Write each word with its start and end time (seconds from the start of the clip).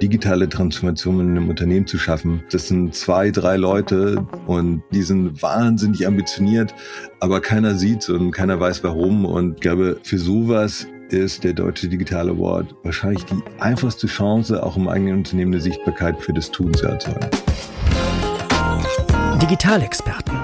digitale 0.00 0.48
Transformation 0.48 1.20
in 1.20 1.30
einem 1.30 1.48
Unternehmen 1.48 1.86
zu 1.86 1.98
schaffen. 1.98 2.42
Das 2.50 2.68
sind 2.68 2.94
zwei, 2.94 3.30
drei 3.30 3.56
Leute 3.56 4.26
und 4.46 4.82
die 4.92 5.02
sind 5.02 5.42
wahnsinnig 5.42 6.06
ambitioniert, 6.06 6.74
aber 7.20 7.40
keiner 7.40 7.74
sieht's 7.74 8.08
und 8.08 8.30
keiner 8.30 8.60
weiß 8.60 8.84
warum. 8.84 9.24
Und 9.24 9.54
ich 9.54 9.60
glaube, 9.60 9.98
für 10.02 10.18
sowas 10.18 10.86
ist 11.10 11.44
der 11.44 11.52
Deutsche 11.52 11.88
Digital 11.88 12.28
Award 12.30 12.74
wahrscheinlich 12.82 13.24
die 13.24 13.42
einfachste 13.58 14.06
Chance, 14.06 14.62
auch 14.62 14.76
im 14.76 14.88
eigenen 14.88 15.18
Unternehmen 15.18 15.52
eine 15.52 15.62
Sichtbarkeit 15.62 16.20
für 16.20 16.32
das 16.32 16.50
Tun 16.50 16.74
zu 16.74 16.86
erzeugen. 16.86 17.30
Digitalexperten, 19.40 20.36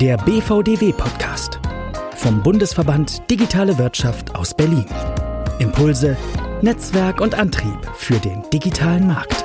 der 0.00 0.16
BVDW-Podcast 0.18 1.60
vom 2.16 2.42
Bundesverband 2.42 3.30
Digitale 3.30 3.78
Wirtschaft 3.78 4.34
aus 4.34 4.54
Berlin. 4.54 4.86
Impulse, 5.58 6.16
Netzwerk 6.60 7.20
und 7.20 7.36
Antrieb 7.36 7.78
für 7.94 8.18
den 8.18 8.42
digitalen 8.52 9.06
Markt. 9.06 9.44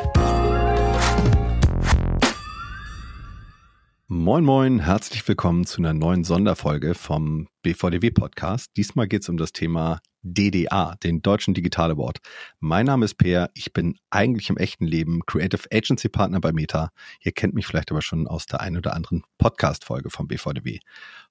Moin 4.07 4.43
Moin, 4.43 4.79
herzlich 4.79 5.27
willkommen 5.27 5.67
zu 5.67 5.79
einer 5.79 5.93
neuen 5.93 6.23
Sonderfolge 6.23 6.95
vom 6.95 7.47
BVDW 7.61 8.09
Podcast. 8.09 8.71
Diesmal 8.77 9.07
geht 9.07 9.21
es 9.21 9.29
um 9.29 9.37
das 9.37 9.51
Thema 9.51 10.01
DDA, 10.23 10.95
den 11.03 11.21
Deutschen 11.21 11.53
Digital 11.53 11.91
Award. 11.91 12.17
Mein 12.59 12.87
Name 12.87 13.05
ist 13.05 13.15
Peer, 13.15 13.51
ich 13.53 13.73
bin 13.73 13.95
eigentlich 14.09 14.49
im 14.49 14.57
echten 14.57 14.87
Leben 14.87 15.21
Creative 15.27 15.67
Agency 15.71 16.09
Partner 16.09 16.41
bei 16.41 16.51
Meta. 16.51 16.89
Ihr 17.21 17.33
kennt 17.33 17.53
mich 17.53 17.67
vielleicht 17.67 17.91
aber 17.91 18.01
schon 18.01 18.25
aus 18.25 18.47
der 18.47 18.61
einen 18.61 18.77
oder 18.77 18.95
anderen 18.95 19.21
Podcast-Folge 19.37 20.09
vom 20.09 20.27
BVDW. 20.27 20.79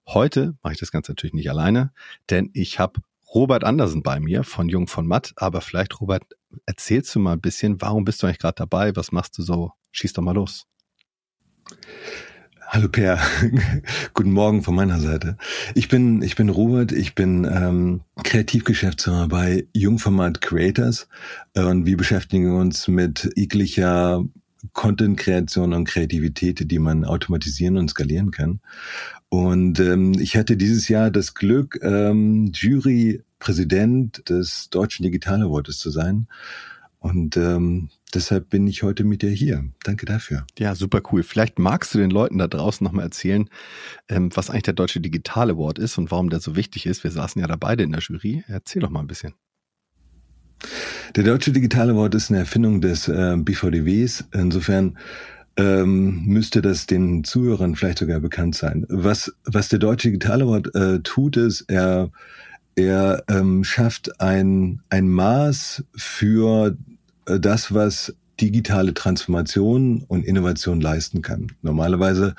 Heute 0.06 0.54
mache 0.62 0.74
ich 0.74 0.78
das 0.80 0.92
Ganze 0.92 1.10
natürlich 1.10 1.34
nicht 1.34 1.50
alleine, 1.50 1.92
denn 2.30 2.50
ich 2.52 2.78
habe 2.78 3.00
Robert 3.34 3.64
Andersen 3.64 4.02
bei 4.02 4.20
mir 4.20 4.44
von 4.44 4.68
Jung 4.68 4.86
von 4.86 5.06
Matt. 5.06 5.32
Aber 5.36 5.60
vielleicht, 5.60 6.00
Robert, 6.00 6.24
erzählst 6.66 7.14
du 7.14 7.18
mal 7.18 7.32
ein 7.32 7.40
bisschen, 7.40 7.80
warum 7.80 8.04
bist 8.04 8.22
du 8.22 8.26
eigentlich 8.26 8.38
gerade 8.38 8.56
dabei? 8.56 8.94
Was 8.94 9.12
machst 9.12 9.38
du 9.38 9.42
so? 9.42 9.72
Schieß 9.90 10.12
doch 10.12 10.22
mal 10.22 10.34
los. 10.34 10.66
Hallo 12.66 12.88
Per, 12.88 13.18
guten 14.14 14.32
Morgen 14.32 14.62
von 14.62 14.74
meiner 14.74 14.98
Seite. 14.98 15.36
Ich 15.74 15.88
bin 15.88 16.22
ich 16.22 16.36
bin 16.36 16.48
Robert, 16.48 16.90
ich 16.90 17.14
bin 17.14 17.44
ähm, 17.44 18.00
Kreativgeschäftsführer 18.24 19.28
bei 19.28 19.66
Jungformat 19.74 20.40
Creators 20.40 21.06
und 21.54 21.84
wir 21.84 21.98
beschäftigen 21.98 22.56
uns 22.56 22.88
mit 22.88 23.30
jeglicher 23.36 24.24
Content-Kreation 24.72 25.74
und 25.74 25.84
Kreativität, 25.84 26.70
die 26.70 26.78
man 26.78 27.04
automatisieren 27.04 27.76
und 27.76 27.90
skalieren 27.90 28.30
kann. 28.30 28.60
Und 29.32 29.80
ähm, 29.80 30.12
ich 30.20 30.36
hatte 30.36 30.58
dieses 30.58 30.88
Jahr 30.88 31.10
das 31.10 31.32
Glück, 31.32 31.80
ähm, 31.82 32.52
Jury-Präsident 32.52 34.28
des 34.28 34.68
Deutschen 34.68 35.04
Digital 35.04 35.40
Awards 35.42 35.78
zu 35.78 35.88
sein. 35.88 36.26
Und 36.98 37.38
ähm, 37.38 37.88
deshalb 38.12 38.50
bin 38.50 38.66
ich 38.66 38.82
heute 38.82 39.04
mit 39.04 39.22
dir 39.22 39.30
hier. 39.30 39.64
Danke 39.84 40.04
dafür. 40.04 40.44
Ja, 40.58 40.74
super 40.74 41.00
cool. 41.10 41.22
Vielleicht 41.22 41.58
magst 41.58 41.94
du 41.94 41.98
den 41.98 42.10
Leuten 42.10 42.36
da 42.36 42.46
draußen 42.46 42.84
nochmal 42.84 43.06
erzählen, 43.06 43.48
ähm, 44.10 44.28
was 44.34 44.50
eigentlich 44.50 44.64
der 44.64 44.74
Deutsche 44.74 45.00
Digital 45.00 45.48
Award 45.52 45.78
ist 45.78 45.96
und 45.96 46.10
warum 46.10 46.28
der 46.28 46.40
so 46.40 46.54
wichtig 46.54 46.84
ist. 46.84 47.02
Wir 47.02 47.10
saßen 47.10 47.40
ja 47.40 47.48
da 47.48 47.56
beide 47.56 47.84
in 47.84 47.92
der 47.92 48.02
Jury. 48.02 48.44
Erzähl 48.48 48.82
doch 48.82 48.90
mal 48.90 49.00
ein 49.00 49.06
bisschen. 49.06 49.32
Der 51.16 51.24
Deutsche 51.24 51.52
Digital 51.52 51.88
Award 51.88 52.16
ist 52.16 52.28
eine 52.28 52.40
Erfindung 52.40 52.82
des 52.82 53.08
äh, 53.08 53.38
BVDWs. 53.38 54.24
Insofern 54.34 54.98
ähm, 55.56 56.24
müsste 56.24 56.62
das 56.62 56.86
den 56.86 57.24
Zuhörern 57.24 57.76
vielleicht 57.76 57.98
sogar 57.98 58.20
bekannt 58.20 58.54
sein. 58.54 58.86
Was, 58.88 59.32
was 59.44 59.68
der 59.68 59.78
Deutsche 59.78 60.08
Digital 60.08 60.42
Award 60.42 60.74
äh, 60.74 61.00
tut, 61.00 61.36
ist, 61.36 61.62
er, 61.68 62.10
er 62.74 63.22
ähm, 63.28 63.64
schafft 63.64 64.20
ein, 64.20 64.80
ein 64.88 65.08
Maß 65.08 65.84
für 65.94 66.76
äh, 67.26 67.38
das, 67.38 67.74
was 67.74 68.14
digitale 68.40 68.94
Transformation 68.94 70.04
und 70.08 70.24
Innovation 70.24 70.80
leisten 70.80 71.22
kann. 71.22 71.48
Normalerweise 71.62 72.34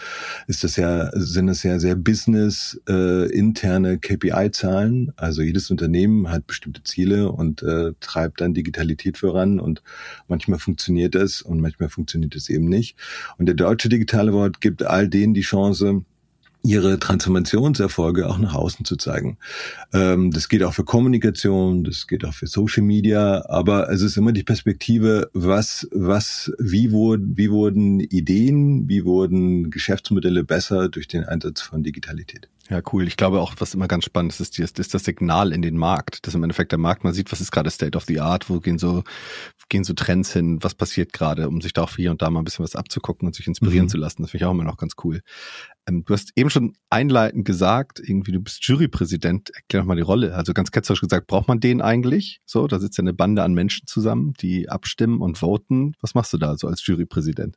ist 0.48 0.64
das 0.64 0.76
ja, 0.76 1.12
sind 1.14 1.48
das 1.48 1.64
ja 1.64 1.80
sehr 1.80 1.96
business 1.96 2.82
äh, 2.90 3.32
interne 3.32 4.00
KPI-Zahlen. 4.00 5.14
Also 5.16 5.42
jedes 5.42 5.70
Unternehmen 5.72 6.30
hat 6.30 6.48
bestimmte 6.48 6.84
Ziele 6.84 7.32
und 7.32 7.62
äh, 7.64 7.94
treibt 8.00 8.42
dann 8.42 8.54
Digitalität 8.54 9.18
voran 9.18 9.60
und 9.60 9.84
manchmal 10.28 10.60
funktioniert 10.60 11.16
es 11.16 11.42
und 11.42 11.62
manchmal 11.62 11.90
funktioniert 11.90 12.36
es 12.36 12.50
eben 12.50 12.66
nicht. 12.66 12.98
Und 13.38 13.46
der 13.46 13.56
Deutsche 13.56 13.90
Digitale 13.90 14.34
Wort 14.34 14.62
gibt 14.62 14.84
all 14.84 15.08
denen 15.08 15.34
die 15.34 15.42
Chance, 15.42 16.04
ihre 16.64 16.98
Transformationserfolge 16.98 18.28
auch 18.28 18.38
nach 18.38 18.56
außen 18.56 18.86
zu 18.86 18.96
zeigen. 18.96 19.38
Ähm, 19.94 20.32
das 20.32 20.48
geht 20.48 20.64
auch 20.64 20.74
für 20.74 20.86
Kommunikation, 20.86 21.84
das 21.84 22.08
geht 22.08 22.26
auch 22.26 22.34
für 22.34 22.48
Social 22.48 22.84
Media, 22.84 23.46
aber 23.50 23.90
es 23.90 24.02
ist 24.02 24.16
immer 24.16 24.32
die 24.32 24.44
Perspektive, 24.44 25.30
was, 25.34 25.88
was, 25.92 26.52
wie 26.58 26.92
wurden, 26.92 27.38
wie 27.38 27.52
wurden 27.52 28.00
Ideen, 28.00 28.88
wie 28.88 29.04
wurden 29.04 29.72
Geschäftsmodelle 29.72 30.46
besser 30.46 30.88
durch 30.88 31.08
den 31.08 31.26
Einsatz 31.26 31.62
von 31.62 31.84
Digitalität. 31.84 32.48
Ja, 32.74 32.82
cool. 32.92 33.08
Ich 33.08 33.18
glaube 33.18 33.40
auch, 33.40 33.54
was 33.60 33.76
immer 33.76 33.88
ganz 33.88 34.04
spannend 34.06 34.32
ist, 34.40 34.58
ist, 34.58 34.80
ist 34.80 34.94
das 34.96 35.04
Signal 35.04 35.52
in 35.52 35.62
den 35.62 35.78
Markt. 35.78 36.26
Dass 36.26 36.34
im 36.34 36.42
Endeffekt 36.42 36.72
der 36.72 36.80
Markt 36.80 37.04
mal 37.04 37.14
sieht, 37.14 37.32
was 37.32 37.40
ist 37.40 37.52
gerade 37.52 37.70
State 37.70 37.96
of 37.96 38.06
the 38.06 38.20
Art, 38.20 38.50
wo 38.50 38.60
gehen 38.60 38.80
so, 38.80 39.04
gehen 39.70 39.84
so 39.84 39.94
Trends 39.94 40.34
hin, 40.34 40.58
was 40.64 40.74
passiert 40.74 41.14
gerade, 41.14 41.48
um 41.50 41.62
sich 41.62 41.74
da 41.74 41.84
auch 41.84 41.96
hier 41.96 42.10
und 42.10 42.24
da 42.24 42.32
mal 42.32 42.42
ein 42.42 42.46
bisschen 42.46 42.64
was 42.64 42.76
abzugucken 42.76 43.28
und 43.28 43.36
sich 43.36 43.46
inspirieren 43.46 43.86
mhm. 43.86 43.90
zu 43.90 43.98
lassen. 43.98 44.24
Das 44.24 44.32
finde 44.32 44.46
ich 44.46 44.48
auch 44.48 44.54
immer 44.54 44.64
noch 44.64 44.78
ganz 44.78 44.94
cool. 45.04 45.22
Ähm, 45.88 46.04
du 46.04 46.16
hast 46.16 46.32
eben 46.36 46.50
schon 46.50 46.74
einleitend 46.90 47.46
gesagt, 47.46 48.02
irgendwie 48.04 48.32
du 48.32 48.40
bist 48.40 48.66
Jurypräsident. 48.66 49.52
Erklär 49.52 49.84
doch 49.84 49.88
mal 49.88 49.96
die 49.96 50.02
Rolle. 50.02 50.34
Also 50.34 50.56
ganz 50.56 50.72
ketzerisch 50.72 51.02
gesagt, 51.02 51.28
braucht 51.28 51.48
man 51.48 51.60
den 51.60 51.80
eigentlich? 51.80 52.42
So, 52.48 52.66
da 52.66 52.80
sitzt 52.80 52.98
ja 52.98 53.04
eine 53.04 53.14
Bande 53.14 53.44
an 53.44 53.54
Menschen 53.54 53.86
zusammen, 53.86 54.34
die 54.42 54.68
abstimmen 54.68 55.22
und 55.22 55.38
voten. 55.38 55.94
Was 56.02 56.16
machst 56.16 56.34
du 56.34 56.40
da 56.40 56.58
so 56.58 56.68
als 56.68 56.84
Jurypräsident? 56.88 57.56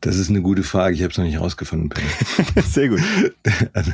Das 0.00 0.16
ist 0.16 0.30
eine 0.30 0.42
gute 0.42 0.62
Frage. 0.62 0.94
Ich 0.94 1.02
habe 1.02 1.10
es 1.10 1.18
noch 1.18 1.24
nicht 1.24 1.40
rausgefunden. 1.40 1.90
Sehr 2.64 2.88
gut. 2.88 3.00
Also, 3.72 3.92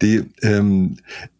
die, 0.00 0.24
ähm, 0.40 0.96
äh, 0.96 1.31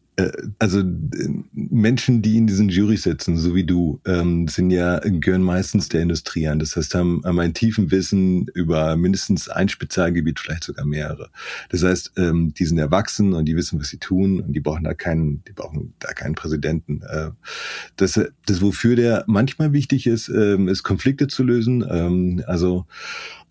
also 0.59 0.81
äh, 0.81 1.29
Menschen, 1.53 2.21
die 2.21 2.37
in 2.37 2.47
diesen 2.47 2.69
Jury 2.69 2.97
sitzen, 2.97 3.39
so 3.39 3.55
wie 3.55 3.65
du, 3.65 4.01
ähm, 4.07 4.47
sind 4.47 4.71
ja 4.71 4.99
gehören 4.99 5.43
meistens 5.43 5.89
der 5.89 6.03
Industrie 6.03 6.47
an. 6.49 6.59
Das 6.59 6.77
heißt, 6.77 6.95
haben, 6.95 7.23
haben 7.25 7.39
ein 7.39 7.55
tiefen 7.55 7.91
Wissen 7.91 8.47
über 8.55 8.97
mindestens 8.97 9.49
ein 9.49 9.71
Spezialgebiet, 9.71 10.39
vielleicht 10.39 10.65
sogar 10.65 10.85
mehrere. 10.85 11.31
Das 11.71 11.83
heißt, 11.83 12.13
ähm, 12.19 12.53
die 12.53 12.67
sind 12.67 12.79
erwachsen 12.79 13.33
und 13.33 13.47
die 13.47 13.57
wissen, 13.57 13.81
was 13.81 13.89
sie 13.89 13.99
tun 13.99 14.41
und 14.41 14.53
die 14.53 14.61
brauchen 14.61 14.85
da 14.85 14.93
keinen, 14.93 15.43
die 15.45 15.53
brauchen 15.53 15.95
da 15.99 16.13
keinen 16.13 16.35
Präsidenten. 16.35 17.03
Äh, 17.09 17.31
das, 17.97 18.21
das 18.47 18.61
wofür 18.61 18.97
der 18.97 19.25
manchmal 19.27 19.73
wichtig 19.73 20.07
ist, 20.07 20.29
ähm, 20.29 20.69
ist 20.69 20.83
Konflikte 20.83 21.27
zu 21.27 21.43
lösen. 21.43 21.85
Ähm, 21.89 22.43
also 22.47 22.87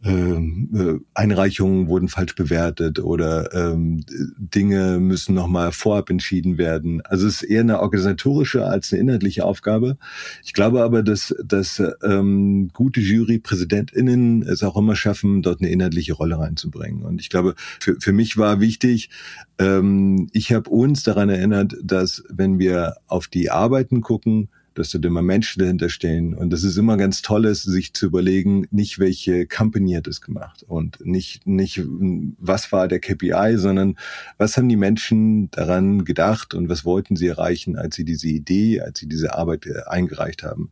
ähm, 0.03 0.69
äh, 0.73 1.05
Einreichungen 1.13 1.87
wurden 1.87 2.07
falsch 2.07 2.33
bewertet 2.33 2.99
oder 2.99 3.53
ähm, 3.53 4.03
Dinge 4.37 4.99
müssen 4.99 5.35
nochmal 5.35 5.71
vorab 5.71 6.09
entschieden 6.09 6.57
werden. 6.57 7.01
Also 7.01 7.27
es 7.27 7.43
ist 7.43 7.49
eher 7.49 7.61
eine 7.61 7.79
organisatorische 7.79 8.65
als 8.65 8.91
eine 8.91 9.01
inhaltliche 9.01 9.45
Aufgabe. 9.45 9.97
Ich 10.43 10.53
glaube 10.53 10.81
aber, 10.81 11.03
dass, 11.03 11.35
dass 11.43 11.81
ähm, 12.03 12.69
gute 12.73 12.99
Jurypräsidentinnen 12.99 14.41
es 14.41 14.63
auch 14.63 14.75
immer 14.75 14.95
schaffen, 14.95 15.43
dort 15.43 15.61
eine 15.61 15.69
inhaltliche 15.69 16.13
Rolle 16.13 16.39
reinzubringen. 16.39 17.03
Und 17.03 17.21
ich 17.21 17.29
glaube, 17.29 17.53
für, 17.79 17.95
für 17.99 18.13
mich 18.13 18.37
war 18.37 18.59
wichtig, 18.59 19.11
ähm, 19.59 20.29
ich 20.33 20.51
habe 20.51 20.69
uns 20.69 21.03
daran 21.03 21.29
erinnert, 21.29 21.75
dass 21.83 22.23
wenn 22.29 22.57
wir 22.57 22.95
auf 23.07 23.27
die 23.27 23.51
Arbeiten 23.51 24.01
gucken, 24.01 24.49
dass 24.73 24.89
dort 24.89 25.05
immer 25.05 25.21
Menschen 25.21 25.59
dahinter 25.59 25.89
stehen. 25.89 26.33
Und 26.33 26.51
das 26.51 26.63
ist 26.63 26.77
immer 26.77 26.97
ganz 26.97 27.21
tolles, 27.21 27.63
sich 27.63 27.93
zu 27.93 28.05
überlegen, 28.05 28.67
nicht 28.71 28.99
welche 28.99 29.45
Company 29.45 29.93
hat 29.93 30.07
es 30.07 30.21
gemacht 30.21 30.63
und 30.67 31.05
nicht, 31.05 31.45
nicht, 31.45 31.81
was 31.85 32.71
war 32.71 32.87
der 32.87 32.99
KPI, 32.99 33.57
sondern 33.57 33.97
was 34.37 34.57
haben 34.57 34.69
die 34.69 34.77
Menschen 34.77 35.51
daran 35.51 36.05
gedacht 36.05 36.53
und 36.53 36.69
was 36.69 36.85
wollten 36.85 37.15
sie 37.15 37.27
erreichen, 37.27 37.75
als 37.75 37.95
sie 37.95 38.05
diese 38.05 38.27
Idee, 38.27 38.81
als 38.81 38.99
sie 38.99 39.07
diese 39.07 39.35
Arbeit 39.35 39.65
äh, 39.65 39.81
eingereicht 39.87 40.43
haben. 40.43 40.69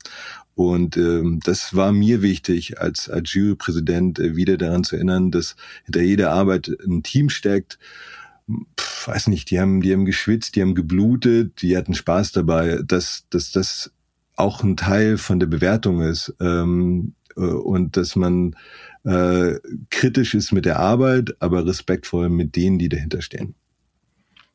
Und 0.56 0.98
ähm, 0.98 1.40
das 1.46 1.74
war 1.74 1.94
mir 1.94 2.22
wichtig, 2.22 2.82
als, 2.82 3.10
als 3.10 3.34
Jurypräsident 3.34 4.20
äh, 4.20 4.36
wieder 4.36 4.58
daran 4.58 4.84
zu 4.84 4.98
erinnern, 4.98 5.32
dass 5.32 5.56
hinter 5.86 6.02
jeder 6.02 6.32
Arbeit 6.32 6.70
ein 6.86 7.02
Team 7.02 7.30
steckt, 7.30 7.80
pf, 8.80 9.08
weiß 9.08 9.28
nicht, 9.28 9.50
die 9.52 9.60
haben, 9.60 9.82
die 9.82 9.94
haben 9.94 10.06
geschwitzt, 10.06 10.56
die 10.56 10.62
haben 10.62 10.76
geblutet, 10.76 11.62
die 11.62 11.78
hatten 11.78 11.94
Spaß 11.94 12.32
dabei, 12.32 12.82
dass, 12.86 13.26
dass 13.30 13.52
das 13.52 13.92
auch 14.36 14.64
ein 14.64 14.78
Teil 14.78 15.18
von 15.18 15.40
der 15.40 15.48
Bewertung 15.48 16.02
ist 16.02 16.34
ähm, 16.40 17.14
äh, 17.36 17.42
und 17.42 17.98
dass 17.98 18.16
man 18.16 18.56
äh, 19.04 19.56
kritisch 19.90 20.34
ist 20.34 20.52
mit 20.52 20.66
der 20.66 20.80
Arbeit, 20.80 21.36
aber 21.40 21.66
respektvoll 21.66 22.30
mit 22.30 22.56
denen, 22.56 22.80
die 22.80 22.90
dahinter 22.90 23.22
stehen. 23.22 23.56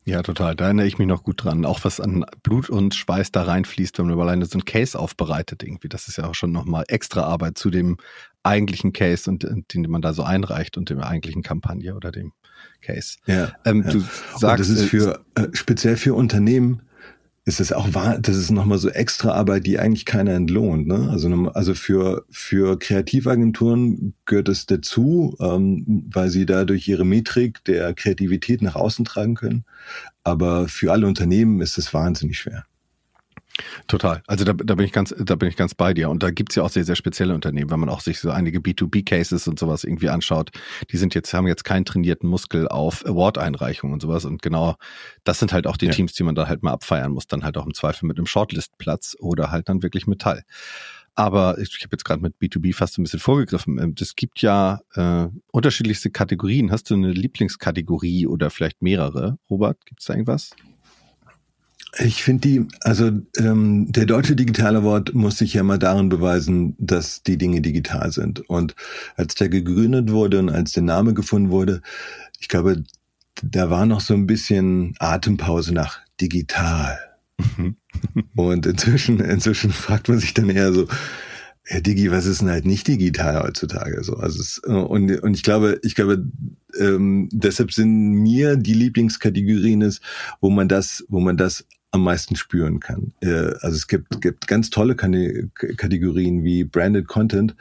Ja, 0.06 0.22
total. 0.22 0.54
Da 0.54 0.66
erinnere 0.66 0.86
ich 0.86 0.98
mich 0.98 1.08
noch 1.08 1.22
gut 1.22 1.42
dran. 1.42 1.64
Auch 1.64 1.82
was 1.84 1.98
an 1.98 2.26
Blut 2.42 2.68
und 2.68 2.94
Schweiß 2.94 3.32
da 3.32 3.44
reinfließt, 3.44 3.98
wenn 3.98 4.06
man 4.06 4.20
alleine 4.20 4.44
so 4.44 4.58
ein 4.58 4.66
Case 4.66 4.98
aufbereitet 4.98 5.62
irgendwie. 5.62 5.88
Das 5.88 6.08
ist 6.08 6.18
ja 6.18 6.26
auch 6.26 6.34
schon 6.34 6.52
nochmal 6.52 6.84
extra 6.88 7.22
Arbeit 7.22 7.56
zu 7.56 7.70
dem 7.70 7.96
eigentlichen 8.42 8.92
Case 8.92 9.30
und 9.30 9.46
den 9.72 9.90
man 9.90 10.02
da 10.02 10.12
so 10.12 10.22
einreicht 10.22 10.76
und 10.76 10.90
dem 10.90 11.00
eigentlichen 11.00 11.42
Kampagne 11.42 11.94
oder 11.94 12.12
dem 12.12 12.32
Case. 12.80 13.16
Ja. 13.26 13.52
Ähm, 13.64 13.82
ja. 13.84 13.92
Du 13.92 14.00
sagst, 14.00 14.42
und 14.42 14.58
das 14.58 14.68
ist 14.68 14.84
für 14.84 15.24
äh, 15.34 15.48
speziell 15.52 15.96
für 15.96 16.14
Unternehmen 16.14 16.82
ist 17.46 17.60
es 17.60 17.72
auch 17.72 17.92
wahr, 17.92 18.18
das 18.18 18.36
ist 18.36 18.50
nochmal 18.50 18.78
so 18.78 18.88
extra 18.88 19.32
Arbeit, 19.32 19.66
die 19.66 19.78
eigentlich 19.78 20.06
keiner 20.06 20.32
entlohnt. 20.32 20.86
Ne? 20.86 21.10
Also, 21.10 21.28
also 21.52 21.74
für, 21.74 22.24
für 22.30 22.78
Kreativagenturen 22.78 24.14
gehört 24.24 24.48
es 24.48 24.64
dazu, 24.64 25.36
ähm, 25.40 26.06
weil 26.10 26.30
sie 26.30 26.46
dadurch 26.46 26.88
ihre 26.88 27.04
Metrik 27.04 27.62
der 27.64 27.92
Kreativität 27.92 28.62
nach 28.62 28.76
außen 28.76 29.04
tragen 29.04 29.34
können. 29.34 29.64
Aber 30.22 30.68
für 30.68 30.90
alle 30.90 31.06
Unternehmen 31.06 31.60
ist 31.60 31.76
es 31.76 31.92
wahnsinnig 31.92 32.38
schwer. 32.38 32.64
Total. 33.86 34.22
Also 34.26 34.44
da, 34.44 34.52
da 34.52 34.74
bin 34.74 34.84
ich 34.84 34.92
ganz, 34.92 35.14
da 35.16 35.36
bin 35.36 35.48
ich 35.48 35.56
ganz 35.56 35.74
bei 35.74 35.94
dir. 35.94 36.10
Und 36.10 36.22
da 36.22 36.30
gibt's 36.30 36.56
ja 36.56 36.64
auch 36.64 36.70
sehr, 36.70 36.84
sehr 36.84 36.96
spezielle 36.96 37.34
Unternehmen, 37.34 37.70
wenn 37.70 37.80
man 37.80 37.88
auch 37.88 38.00
sich 38.00 38.18
so 38.18 38.30
einige 38.30 38.58
B2B-Cases 38.58 39.46
und 39.46 39.58
sowas 39.58 39.84
irgendwie 39.84 40.08
anschaut. 40.08 40.50
Die 40.90 40.96
sind 40.96 41.14
jetzt, 41.14 41.32
haben 41.34 41.46
jetzt 41.46 41.64
keinen 41.64 41.84
trainierten 41.84 42.28
Muskel 42.28 42.66
auf 42.66 43.06
Award-Einreichungen 43.06 43.94
und 43.94 44.00
sowas. 44.00 44.24
Und 44.24 44.42
genau, 44.42 44.74
das 45.22 45.38
sind 45.38 45.52
halt 45.52 45.66
auch 45.66 45.76
die 45.76 45.86
ja. 45.86 45.92
Teams, 45.92 46.14
die 46.14 46.24
man 46.24 46.34
da 46.34 46.48
halt 46.48 46.62
mal 46.62 46.72
abfeiern 46.72 47.12
muss. 47.12 47.28
Dann 47.28 47.44
halt 47.44 47.56
auch 47.56 47.66
im 47.66 47.74
Zweifel 47.74 48.06
mit 48.06 48.18
einem 48.18 48.26
Shortlist-Platz 48.26 49.16
oder 49.20 49.50
halt 49.50 49.68
dann 49.68 49.82
wirklich 49.82 50.06
Metall. 50.06 50.42
Aber 51.14 51.58
ich, 51.58 51.76
ich 51.76 51.84
habe 51.84 51.92
jetzt 51.92 52.04
gerade 52.04 52.22
mit 52.22 52.34
B2B 52.40 52.74
fast 52.74 52.98
ein 52.98 53.04
bisschen 53.04 53.20
vorgegriffen. 53.20 53.78
Es 53.78 54.10
ähm, 54.10 54.12
gibt 54.16 54.42
ja 54.42 54.80
äh, 54.94 55.28
unterschiedlichste 55.52 56.10
Kategorien. 56.10 56.72
Hast 56.72 56.90
du 56.90 56.94
eine 56.94 57.12
Lieblingskategorie 57.12 58.26
oder 58.26 58.50
vielleicht 58.50 58.82
mehrere? 58.82 59.38
Robert, 59.48 59.86
gibt's 59.86 60.06
da 60.06 60.14
irgendwas? 60.14 60.50
Ich 61.98 62.24
finde 62.24 62.48
die, 62.48 62.66
also 62.80 63.10
ähm, 63.38 63.92
der 63.92 64.06
deutsche 64.06 64.34
digitale 64.34 64.82
Wort 64.82 65.14
muss 65.14 65.38
sich 65.38 65.54
ja 65.54 65.62
mal 65.62 65.78
darin 65.78 66.08
beweisen, 66.08 66.74
dass 66.78 67.22
die 67.22 67.38
Dinge 67.38 67.60
digital 67.60 68.10
sind. 68.10 68.48
Und 68.48 68.74
als 69.16 69.34
der 69.36 69.48
gegründet 69.48 70.10
wurde 70.10 70.40
und 70.40 70.50
als 70.50 70.72
der 70.72 70.82
Name 70.82 71.14
gefunden 71.14 71.50
wurde, 71.50 71.82
ich 72.40 72.48
glaube, 72.48 72.82
da 73.42 73.70
war 73.70 73.86
noch 73.86 74.00
so 74.00 74.14
ein 74.14 74.26
bisschen 74.26 74.94
Atempause 74.98 75.72
nach 75.72 76.00
digital. 76.20 76.98
und 78.36 78.66
inzwischen, 78.66 79.20
inzwischen 79.20 79.70
fragt 79.70 80.08
man 80.08 80.18
sich 80.18 80.34
dann 80.34 80.50
eher 80.50 80.72
so, 80.72 80.86
ja, 81.68 81.80
Digi, 81.80 82.10
was 82.10 82.26
ist 82.26 82.42
denn 82.42 82.50
halt 82.50 82.66
nicht 82.66 82.86
digital 82.88 83.42
heutzutage? 83.42 84.04
So, 84.04 84.16
also 84.16 84.40
es, 84.40 84.58
und, 84.58 85.10
und 85.10 85.34
ich 85.34 85.42
glaube, 85.42 85.80
ich 85.82 85.94
glaube, 85.94 86.26
ähm, 86.78 87.28
deshalb 87.32 87.72
sind 87.72 87.90
mir 87.90 88.56
die 88.56 88.74
Lieblingskategorien 88.74 89.80
ist, 89.80 90.02
wo 90.40 90.50
man 90.50 90.68
das, 90.68 91.04
wo 91.08 91.20
man 91.20 91.38
das 91.38 91.64
am 91.94 92.02
meisten 92.02 92.34
spüren 92.34 92.80
kann. 92.80 93.12
Äh, 93.20 93.54
also 93.60 93.76
es 93.76 93.86
gibt, 93.86 94.20
gibt 94.20 94.48
ganz 94.48 94.68
tolle 94.70 94.96
Kategorien 94.96 96.42
wie 96.42 96.64
Branded 96.64 97.06
Content, 97.06 97.54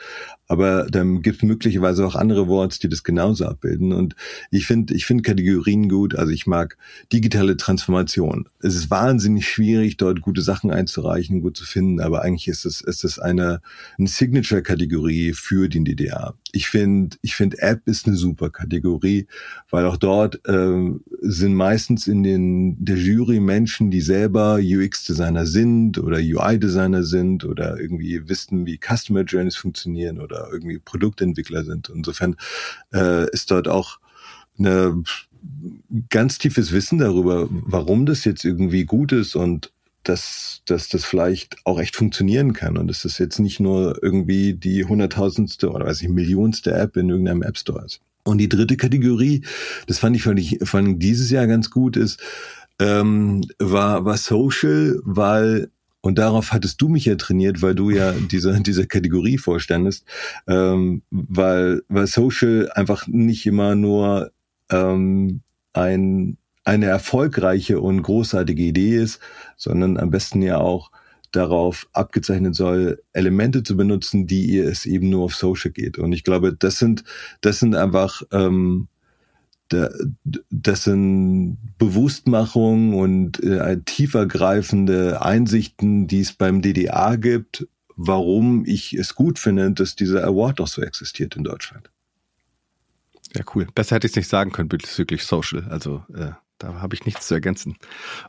aber 0.48 0.88
dann 0.90 1.22
gibt 1.22 1.38
es 1.38 1.44
möglicherweise 1.44 2.06
auch 2.06 2.16
andere 2.16 2.48
Worte, 2.48 2.80
die 2.80 2.90
das 2.90 3.04
genauso 3.04 3.46
abbilden. 3.46 3.94
Und 3.94 4.16
ich 4.52 4.68
finde, 4.68 4.94
ich 4.94 5.06
finde 5.06 5.24
Kategorien 5.24 5.88
gut. 5.88 6.16
Also 6.16 6.32
ich 6.32 6.48
mag 6.48 6.78
digitale 7.14 7.56
Transformation. 7.56 8.48
Es 8.60 8.76
ist 8.76 8.92
wahnsinnig 8.92 9.48
schwierig, 9.48 9.98
dort 9.98 10.22
gute 10.22 10.42
Sachen 10.42 10.70
einzureichen, 10.72 11.42
gut 11.42 11.56
zu 11.56 11.66
finden, 11.66 12.02
aber 12.02 12.24
eigentlich 12.24 12.48
ist 12.48 12.66
es, 12.66 12.82
ist 12.82 13.04
es 13.04 13.20
eine, 13.20 13.62
eine 13.98 14.08
Signature-Kategorie 14.08 15.34
für 15.34 15.70
den 15.70 15.86
DDR. 15.86 16.36
Ich 16.52 16.68
finde, 16.68 17.18
ich 17.22 17.36
finde 17.36 17.60
App 17.60 17.82
ist 17.88 18.06
eine 18.06 18.16
super 18.16 18.50
Kategorie, 18.50 19.28
weil 19.70 19.86
auch 19.86 19.98
dort 19.98 20.42
äh, 20.48 20.92
sind 21.22 21.56
meistens 21.56 22.06
in 22.06 22.22
den 22.22 22.84
der 22.84 22.98
Jury 22.98 23.40
Menschen, 23.40 23.92
die 23.92 24.02
selber 24.02 24.60
UX-Designer 24.62 25.46
sind 25.46 25.98
oder 25.98 26.18
UI-Designer 26.18 27.04
sind 27.04 27.46
oder 27.46 27.80
irgendwie 27.80 28.28
wissen, 28.28 28.66
wie 28.66 28.78
Customer 28.78 29.22
Journeys 29.22 29.56
funktionieren 29.56 30.20
oder 30.20 30.33
oder 30.34 30.50
irgendwie 30.52 30.80
Produktentwickler 30.80 31.64
sind. 31.64 31.90
Insofern 31.94 32.36
äh, 32.94 33.30
ist 33.32 33.52
dort 33.52 33.68
auch 33.68 34.00
eine 34.58 35.04
ganz 36.10 36.38
tiefes 36.38 36.72
Wissen 36.72 37.00
darüber, 37.00 37.48
warum 37.50 38.06
das 38.06 38.26
jetzt 38.26 38.46
irgendwie 38.46 38.86
gut 38.86 39.12
ist 39.12 39.36
und 39.36 39.72
dass, 40.04 40.62
dass 40.66 40.90
das 40.90 41.06
vielleicht 41.06 41.58
auch 41.66 41.80
echt 41.80 41.96
funktionieren 41.96 42.54
kann 42.54 42.78
und 42.78 42.88
dass 42.88 43.04
das 43.04 43.18
jetzt 43.18 43.40
nicht 43.40 43.60
nur 43.60 44.02
irgendwie 44.04 44.54
die 44.54 44.84
hunderttausendste 44.84 45.72
oder 45.72 45.86
weiß 45.86 46.02
ich, 46.02 46.10
millionste 46.10 46.74
App 46.74 46.98
in 46.98 47.10
irgendeinem 47.10 47.42
App 47.42 47.58
Store 47.58 47.86
ist. 47.86 48.02
Und 48.24 48.38
die 48.38 48.50
dritte 48.50 48.78
Kategorie, 48.78 49.44
das 49.88 50.00
fand 50.00 50.16
ich, 50.16 50.24
fand 50.24 50.40
ich, 50.40 50.60
fand 50.64 51.02
dieses 51.02 51.30
Jahr 51.30 51.48
ganz 51.48 51.70
gut, 51.70 51.98
ist, 51.98 52.22
ähm, 52.80 53.44
war, 53.60 54.06
war 54.06 54.18
Social, 54.18 55.00
weil 55.04 55.70
und 56.04 56.18
darauf 56.20 56.52
hattest 56.52 56.82
du 56.82 56.90
mich 56.90 57.06
ja 57.06 57.16
trainiert, 57.16 57.62
weil 57.62 57.76
du 57.76 57.90
ja 57.90 58.12
diese, 58.32 58.62
diese 58.62 58.86
Kategorie 58.88 59.38
vorstandest, 59.38 60.06
ähm, 60.48 61.02
weil, 61.10 61.82
weil 61.88 62.08
Social 62.08 62.70
einfach 62.76 63.08
nicht 63.08 63.46
immer 63.46 63.76
nur 63.76 64.32
ähm, 64.70 65.42
ein, 65.72 66.38
eine 66.66 66.86
erfolgreiche 66.88 67.80
und 67.80 68.04
großartige 68.04 68.64
Idee 68.64 68.98
ist, 68.98 69.20
sondern 69.56 69.98
am 69.98 70.10
besten 70.10 70.42
ja 70.42 70.58
auch 70.58 70.92
darauf 71.32 71.88
abgezeichnet 71.94 72.54
soll, 72.54 73.02
Elemente 73.14 73.64
zu 73.64 73.78
benutzen, 73.78 74.28
die 74.28 74.46
ihr 74.46 74.68
es 74.68 74.86
eben 74.86 75.10
nur 75.10 75.24
auf 75.24 75.36
Social 75.36 75.72
geht. 75.72 75.98
Und 75.98 76.12
ich 76.12 76.26
glaube, 76.26 76.54
das 76.54 76.78
sind, 76.78 77.06
das 77.40 77.60
sind 77.60 77.76
einfach 77.76 78.22
ähm, 78.32 78.88
dessen 80.50 81.58
Bewusstmachung 81.78 82.94
und 82.94 83.44
äh, 83.44 83.80
tiefergreifende 83.86 85.22
Einsichten, 85.22 86.08
die 86.08 86.22
es 86.22 86.34
beim 86.34 86.62
DDA 86.62 87.16
gibt, 87.16 87.68
warum 87.96 88.66
ich 88.66 88.94
es 88.94 89.16
gut 89.16 89.40
finde, 89.40 89.72
dass 89.72 89.96
dieser 89.96 90.24
Award 90.26 90.62
auch 90.62 90.68
so 90.68 90.82
existiert 90.82 91.36
in 91.36 91.44
Deutschland. 91.44 91.90
Ja, 93.36 93.44
cool. 93.56 93.68
Besser 93.74 93.96
hätte 93.96 94.08
ich 94.08 94.12
es 94.12 94.18
nicht 94.18 94.30
sagen 94.30 94.52
können 94.52 94.70
bezüglich 94.70 95.24
Social. 95.24 95.66
Also 95.70 96.04
äh, 96.14 96.32
da 96.64 96.82
habe 96.82 96.96
ich 96.96 97.06
nichts 97.06 97.28
zu 97.28 97.34
ergänzen. 97.34 97.76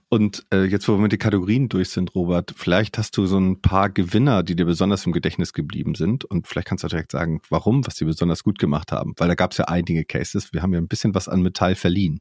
Und 0.08 0.44
äh, 0.52 0.64
jetzt, 0.64 0.88
wo 0.88 0.94
wir 0.94 0.98
mit 0.98 1.12
den 1.12 1.18
Kategorien 1.18 1.68
durch 1.68 1.90
sind, 1.90 2.14
Robert, 2.14 2.52
vielleicht 2.56 2.98
hast 2.98 3.16
du 3.16 3.26
so 3.26 3.38
ein 3.38 3.60
paar 3.60 3.90
Gewinner, 3.90 4.42
die 4.42 4.56
dir 4.56 4.64
besonders 4.64 5.06
im 5.06 5.12
Gedächtnis 5.12 5.52
geblieben 5.52 5.94
sind. 5.94 6.24
Und 6.24 6.48
vielleicht 6.48 6.68
kannst 6.68 6.82
du 6.82 6.88
direkt 6.88 7.12
sagen, 7.12 7.40
warum, 7.48 7.86
was 7.86 7.96
sie 7.96 8.04
besonders 8.04 8.42
gut 8.42 8.58
gemacht 8.58 8.90
haben. 8.90 9.14
Weil 9.18 9.28
da 9.28 9.34
gab 9.34 9.52
es 9.52 9.58
ja 9.58 9.66
einige 9.66 10.04
Cases. 10.04 10.52
Wir 10.52 10.62
haben 10.62 10.72
ja 10.72 10.80
ein 10.80 10.88
bisschen 10.88 11.14
was 11.14 11.28
an 11.28 11.42
Metall 11.42 11.76
verliehen. 11.76 12.20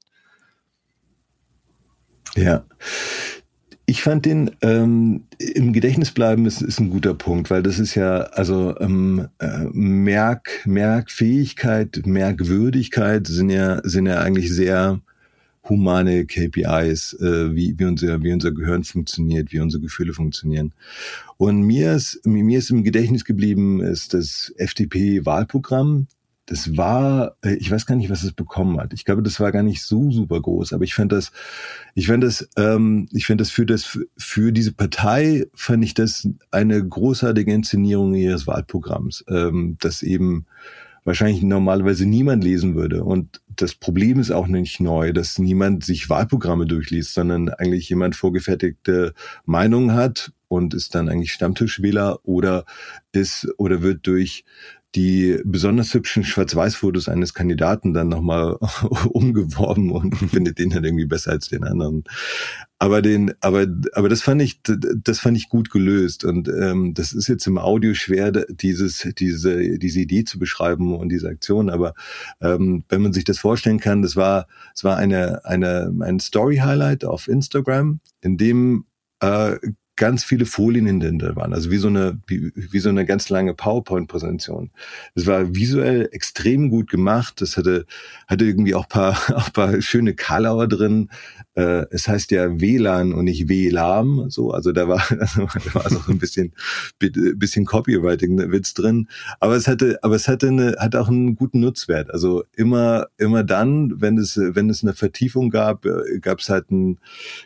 Ja. 2.36 2.64
Ich 3.86 4.02
fand 4.02 4.26
den 4.26 4.52
ähm, 4.62 5.26
im 5.40 5.74
Gedächtnis 5.74 6.12
bleiben 6.12 6.46
ist, 6.46 6.62
ist 6.62 6.80
ein 6.80 6.90
guter 6.90 7.14
Punkt, 7.14 7.50
weil 7.50 7.64
das 7.64 7.80
ist 7.80 7.96
ja 7.96 8.22
also 8.22 8.80
ähm, 8.80 9.28
äh, 9.40 9.66
Merk 9.72 10.62
Merkfähigkeit, 10.66 12.06
Merkwürdigkeit 12.06 13.28
sind 13.28 13.50
ja 13.50 13.82
sind 13.84 14.06
ja 14.06 14.22
eigentlich 14.22 14.54
sehr 14.54 15.02
humane 15.68 16.26
KPIs, 16.26 17.14
äh, 17.22 17.56
wie, 17.56 17.78
wie, 17.78 17.86
unser, 17.86 18.22
wie 18.22 18.34
unser 18.34 18.52
Gehirn 18.52 18.84
funktioniert, 18.84 19.52
wie 19.52 19.60
unsere 19.60 19.82
Gefühle 19.82 20.14
funktionieren. 20.14 20.74
Und 21.38 21.62
mir 21.62 21.94
ist, 21.94 22.26
mir 22.26 22.60
ist 22.60 22.70
im 22.70 22.84
Gedächtnis 22.84 23.26
geblieben, 23.26 23.82
ist 23.82 24.14
das 24.14 24.54
FDP-Wahlprogramm. 24.58 26.08
Das 26.46 26.76
war, 26.76 27.38
äh, 27.42 27.54
ich 27.56 27.72
weiß 27.72 27.86
gar 27.86 27.96
nicht, 27.96 28.10
was 28.10 28.24
es 28.24 28.34
bekommen 28.34 28.78
hat. 28.78 28.92
Ich 28.94 29.06
glaube, 29.06 29.24
das 29.24 29.40
war 29.40 29.54
gar 29.54 29.64
nicht 29.64 29.82
so 29.82 30.12
super 30.12 30.42
groß, 30.42 30.74
aber 30.74 30.84
ich 30.84 30.94
fand 30.94 31.14
das, 31.14 31.32
ich 31.96 32.08
fand 32.08 32.24
das, 32.24 32.50
ähm, 32.58 33.08
ich 33.14 33.26
fand 33.26 33.40
das 33.40 33.50
für 33.50 33.66
das, 33.66 33.98
für 34.18 34.52
diese 34.52 34.74
Partei 34.74 35.46
fand 35.54 35.86
ich 35.86 35.94
das 35.94 36.28
eine 36.52 36.86
großartige 36.86 37.54
Inszenierung 37.54 38.14
ihres 38.14 38.46
Wahlprogramms, 38.46 39.24
ähm, 39.30 39.78
das 39.80 40.04
eben 40.04 40.46
wahrscheinlich 41.04 41.42
normalerweise 41.44 42.06
niemand 42.06 42.44
lesen 42.44 42.76
würde. 42.76 43.04
Und 43.04 43.42
das 43.56 43.76
Problem 43.76 44.20
ist 44.20 44.32
auch 44.32 44.48
nicht 44.48 44.80
neu, 44.80 45.14
dass 45.14 45.38
niemand 45.40 45.84
sich 45.84 46.10
Wahlprogramme 46.10 46.66
durchliest, 46.66 47.14
sondern 47.14 47.50
eigentlich 47.50 47.90
jemand 47.90 48.16
vorgefertigte 48.16 49.14
Meinungen 49.46 49.94
hat 49.94 50.32
und 50.48 50.74
ist 50.74 50.96
dann 50.96 51.10
eigentlich 51.10 51.34
Stammtischwähler 51.34 52.20
oder 52.24 52.66
ist 53.12 53.48
oder 53.58 53.82
wird 53.82 54.06
durch 54.08 54.44
die 54.96 55.40
besonders 55.44 55.94
hübschen 55.94 56.24
Schwarz-Weiß-Fotos 56.24 57.10
eines 57.10 57.34
Kandidaten 57.34 57.94
dann 57.94 58.10
nochmal 58.10 58.58
umgeworben 59.10 59.92
und 59.92 60.16
findet 60.30 60.60
den 60.60 60.74
halt 60.74 60.86
irgendwie 60.86 61.06
besser 61.06 61.32
als 61.32 61.50
den 61.50 61.64
anderen. 61.64 62.04
Aber 62.78 63.02
den, 63.02 63.34
aber, 63.40 63.66
aber 63.94 64.10
das 64.10 64.22
fand 64.22 64.42
ich, 64.42 64.62
das 64.62 65.20
fand 65.20 65.38
ich 65.38 65.50
gut 65.50 65.72
gelöst. 65.72 66.26
Und 66.26 66.48
ähm, 66.48 66.94
das 66.94 67.14
ist 67.14 67.28
jetzt 67.28 67.48
im 67.48 67.58
Audio 67.58 67.94
schwer, 67.94 68.32
dieses, 68.32 69.08
diese, 69.18 69.80
diese 69.80 70.00
Idee 70.00 70.26
zu 70.26 70.38
beschreiben 70.38 70.96
und 70.96 71.10
diese 71.10 71.30
Aktion. 71.30 71.70
Aber 71.70 71.94
ähm, 72.42 72.84
wenn 72.90 73.02
man 73.02 73.14
sich 73.14 73.24
das 73.24 73.40
vorstellen 73.40 73.80
kann, 73.80 74.02
das 74.02 74.16
war, 74.16 74.48
es 74.76 74.84
war 74.84 74.98
eine, 74.98 75.46
eine, 75.46 75.94
ein 76.02 76.20
Story-Highlight 76.20 77.06
auf 77.06 77.28
Instagram, 77.28 78.00
in 78.22 78.38
dem 78.38 78.86
äh, 79.22 79.58
ganz 79.96 80.24
viele 80.24 80.46
Folien 80.46 80.88
hinter 80.88 81.36
waren, 81.36 81.54
also 81.54 81.70
wie 81.70 81.78
so 81.78 81.88
eine 81.88 82.20
wie, 82.26 82.52
wie 82.56 82.80
so 82.80 82.90
eine 82.90 83.06
ganz 83.06 83.30
lange 83.30 83.54
PowerPoint-Präsentation. 83.54 84.72
Es 85.14 85.28
war 85.28 85.56
visuell 85.56 86.10
extrem 86.12 86.70
gut 86.70 86.90
gemacht. 86.90 87.42
Es 87.42 87.58
hatte 87.58 87.86
hatte 88.28 88.46
irgendwie 88.46 88.74
auch 88.74 88.88
paar 88.88 89.14
auch 89.36 89.54
paar 89.54 89.82
schöne 89.82 90.16
Kalauer 90.16 90.68
drin. 90.68 91.10
Äh, 91.56 91.86
es 91.92 92.08
heißt 92.08 92.32
ja 92.32 92.60
WLAN 92.60 93.14
und 93.14 93.26
nicht 93.26 93.50
WLAM, 93.50 94.30
so 94.30 94.52
also 94.52 94.72
da 94.72 94.88
war 94.88 95.04
da 95.10 95.74
war 95.74 95.90
so 95.90 96.00
ein 96.12 96.18
bisschen 96.18 96.54
bisschen 97.00 97.66
Copywriting-Witz 97.66 98.74
drin. 98.74 99.08
Aber 99.40 99.56
es 99.56 99.68
hatte 99.68 100.00
aber 100.02 100.16
es 100.16 100.28
hatte 100.28 100.48
eine 100.48 100.76
hat 100.80 100.96
auch 100.96 101.10
einen 101.10 101.36
guten 101.36 101.60
Nutzwert. 101.60 102.12
Also 102.12 102.44
immer 102.56 103.08
immer 103.18 103.44
dann, 103.44 104.02
wenn 104.02 104.18
es 104.18 104.38
wenn 104.38 104.72
es 104.72 104.82
eine 104.84 104.94
Vertiefung 104.94 105.52
gab, 105.52 105.86
äh, 105.86 106.20
gab 106.20 106.40
es 106.40 106.50
halt 106.50 106.72
ein 106.72 106.98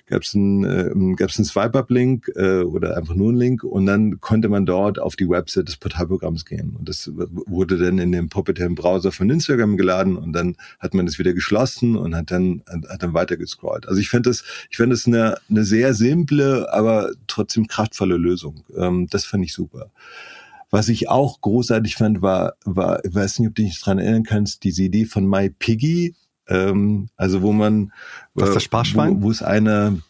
gab 0.06 0.22
es 0.22 0.34
ein 0.34 0.64
äh, 0.64 0.92
einen 1.38 1.46
Swipe-Up-Link 1.46 2.32
äh, 2.38 2.62
oder 2.62 2.96
einfach 2.96 3.16
nur 3.16 3.30
einen 3.30 3.40
Link 3.40 3.64
und 3.64 3.88
dann 3.88 4.22
konnte 4.22 4.48
man 4.48 4.66
dort 4.66 5.00
auf 5.00 5.16
die 5.16 5.28
Website 5.28 5.68
des 5.68 5.78
Portalprogramms 5.78 6.46
gehen. 6.46 6.76
Und 6.78 6.88
das 6.88 7.12
wurde 7.14 7.78
dann 7.78 7.98
in 7.98 8.12
dem 8.12 8.30
proprietären 8.30 8.76
Browser 8.76 9.12
von 9.12 9.30
Instagram 9.30 9.76
geladen 9.76 10.16
und 10.16 10.34
dann 10.34 10.56
hat 10.80 10.94
man 10.94 11.08
das 11.08 11.18
wieder 11.18 11.34
geschlossen 11.34 11.96
und 11.96 12.16
hat 12.16 12.32
dann, 12.32 12.64
hat 12.90 13.02
dann 13.02 13.14
weiter 13.14 13.38
gescrollt. 13.38 13.88
Also 13.88 14.00
ich 14.00 14.10
finde 14.10 14.30
das, 14.30 14.44
ich 14.70 14.78
finde 14.78 14.96
das 14.96 15.08
eine, 15.08 15.38
eine 15.50 15.66
sehr 15.66 15.94
simple, 15.96 16.72
aber 16.72 17.12
trotzdem 17.26 17.68
kraftvolle 17.68 18.18
Lösung. 18.18 18.64
Ähm, 18.78 19.08
das 19.10 19.26
fand 19.26 19.44
ich 19.44 19.54
super. 19.54 19.92
Was 20.70 20.90
ich 20.90 21.10
auch 21.10 21.42
großartig 21.42 21.96
fand, 21.96 22.22
war, 22.22 22.54
war, 22.66 23.04
ich 23.04 23.16
weiß 23.16 23.40
nicht, 23.40 23.50
ob 23.50 23.56
du 23.56 23.64
dich 23.64 23.80
daran 23.80 24.00
erinnern 24.00 24.24
kannst, 24.24 24.64
diese 24.64 24.84
Idee 24.84 25.06
von 25.06 25.26
MyPiggy, 25.26 26.14
ähm, 26.50 27.10
also 27.16 27.42
wo 27.42 27.52
man, 27.52 27.92
Sparschwein? 28.60 29.22
Wo, 29.22 29.28
wo 29.28 29.32
es 29.32 29.42
eine, 29.42 30.02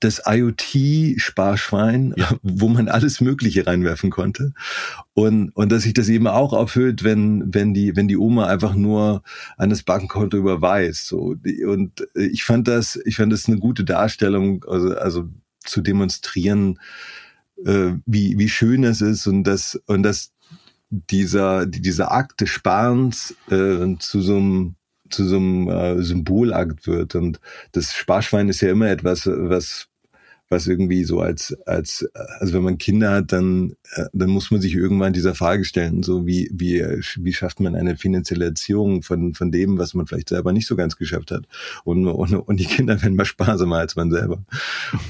das 0.00 0.22
IoT-Sparschwein, 0.26 2.14
ja. 2.16 2.34
wo 2.42 2.68
man 2.68 2.88
alles 2.88 3.20
Mögliche 3.20 3.66
reinwerfen 3.66 4.10
konnte. 4.10 4.52
Und, 5.14 5.50
und 5.50 5.70
dass 5.70 5.82
sich 5.82 5.94
das 5.94 6.08
eben 6.08 6.26
auch 6.26 6.52
aufhüllt, 6.52 7.04
wenn, 7.04 7.54
wenn 7.54 7.74
die, 7.74 7.96
wenn 7.96 8.08
die 8.08 8.16
Oma 8.16 8.46
einfach 8.46 8.74
nur 8.74 9.22
an 9.56 9.70
das 9.70 9.82
Bankkonto 9.82 10.36
überweist. 10.36 11.06
So. 11.06 11.36
Und 11.66 12.06
ich 12.14 12.44
fand 12.44 12.68
das, 12.68 12.98
ich 13.04 13.16
fand 13.16 13.32
das 13.32 13.48
eine 13.48 13.58
gute 13.58 13.84
Darstellung, 13.84 14.64
also, 14.66 14.94
also 14.96 15.28
zu 15.60 15.80
demonstrieren, 15.80 16.78
äh, 17.64 17.92
wie, 18.06 18.38
wie 18.38 18.48
schön 18.48 18.84
es 18.84 19.00
ist 19.00 19.26
und 19.26 19.44
das, 19.44 19.80
und 19.86 20.02
dass 20.02 20.32
dieser, 20.90 21.66
dieser 21.66 22.12
Akt 22.12 22.40
des 22.40 22.50
Sparens 22.50 23.34
äh, 23.48 23.96
zu 23.98 24.20
so 24.20 24.36
einem 24.36 24.74
zu 25.12 25.24
so 25.24 25.36
einem 25.36 25.68
äh, 25.68 26.02
Symbolakt 26.02 26.86
wird. 26.86 27.14
Und 27.14 27.40
das 27.72 27.94
Sparschwein 27.94 28.48
ist 28.48 28.60
ja 28.60 28.70
immer 28.70 28.88
etwas, 28.90 29.26
was 29.26 29.88
was 30.52 30.68
irgendwie 30.68 31.02
so 31.02 31.20
als 31.20 31.56
als 31.66 32.08
also 32.38 32.52
wenn 32.52 32.62
man 32.62 32.78
Kinder 32.78 33.10
hat, 33.10 33.32
dann 33.32 33.74
äh, 33.94 34.04
dann 34.12 34.30
muss 34.30 34.52
man 34.52 34.60
sich 34.60 34.74
irgendwann 34.74 35.12
dieser 35.12 35.34
Frage 35.34 35.64
stellen, 35.64 36.04
so 36.04 36.26
wie 36.26 36.48
wie 36.52 36.84
wie 37.16 37.32
schafft 37.32 37.58
man 37.58 37.74
eine 37.74 37.96
finanzielle 37.96 38.44
Erziehung 38.44 39.02
von 39.02 39.34
von 39.34 39.50
dem, 39.50 39.78
was 39.78 39.94
man 39.94 40.06
vielleicht 40.06 40.28
selber 40.28 40.52
nicht 40.52 40.68
so 40.68 40.76
ganz 40.76 40.96
geschafft 40.96 41.32
hat 41.32 41.46
und 41.84 42.06
und, 42.06 42.34
und 42.34 42.60
die 42.60 42.66
Kinder 42.66 43.00
werden 43.02 43.16
mal 43.16 43.24
sparsamer 43.24 43.78
als 43.78 43.96
man 43.96 44.12
selber. 44.12 44.44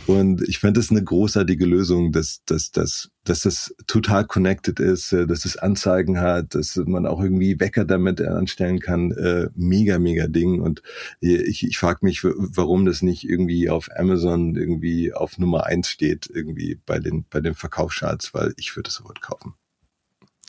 Und 0.07 0.49
ich 0.49 0.61
fand 0.61 0.77
das 0.77 0.91
eine 0.91 1.03
großartige 1.03 1.67
Lösung, 1.67 2.13
dass 2.13 2.43
dass 2.47 2.71
dass 2.71 3.11
dass 3.25 3.41
das 3.41 3.75
total 3.87 4.27
connected 4.27 4.81
ist, 4.81 5.13
äh, 5.13 5.27
dass 5.27 5.45
es 5.45 5.57
Anzeigen 5.57 6.21
hat, 6.21 6.55
dass 6.55 6.77
man 6.77 7.07
auch 7.07 7.23
irgendwie 7.23 7.61
Wecker 7.61 7.85
damit 7.85 8.21
anstellen 8.21 8.81
kann. 8.81 9.13
Äh, 9.13 9.49
mega, 9.55 9.99
mega 9.99 10.27
Ding. 10.27 10.61
Und 10.61 10.83
ich, 11.21 11.67
ich 11.67 11.79
frage 11.79 12.01
mich, 12.03 12.25
warum 12.25 12.85
das 12.85 13.03
nicht 13.03 13.29
irgendwie 13.29 13.71
auf 13.71 13.89
Amazon 13.97 14.57
irgendwie 14.57 15.13
auf 15.13 15.39
Nummer 15.39 15.67
eins 15.67 15.89
steht, 15.89 16.29
irgendwie 16.33 16.81
bei 16.85 16.99
den, 16.99 17.25
bei 17.31 17.41
den 17.41 17.55
Verkaufscharts, 17.55 18.35
weil 18.35 18.55
ich 18.57 18.75
würde 18.77 18.89
das 18.89 18.95
sofort 18.95 19.21
kaufen. 19.21 19.55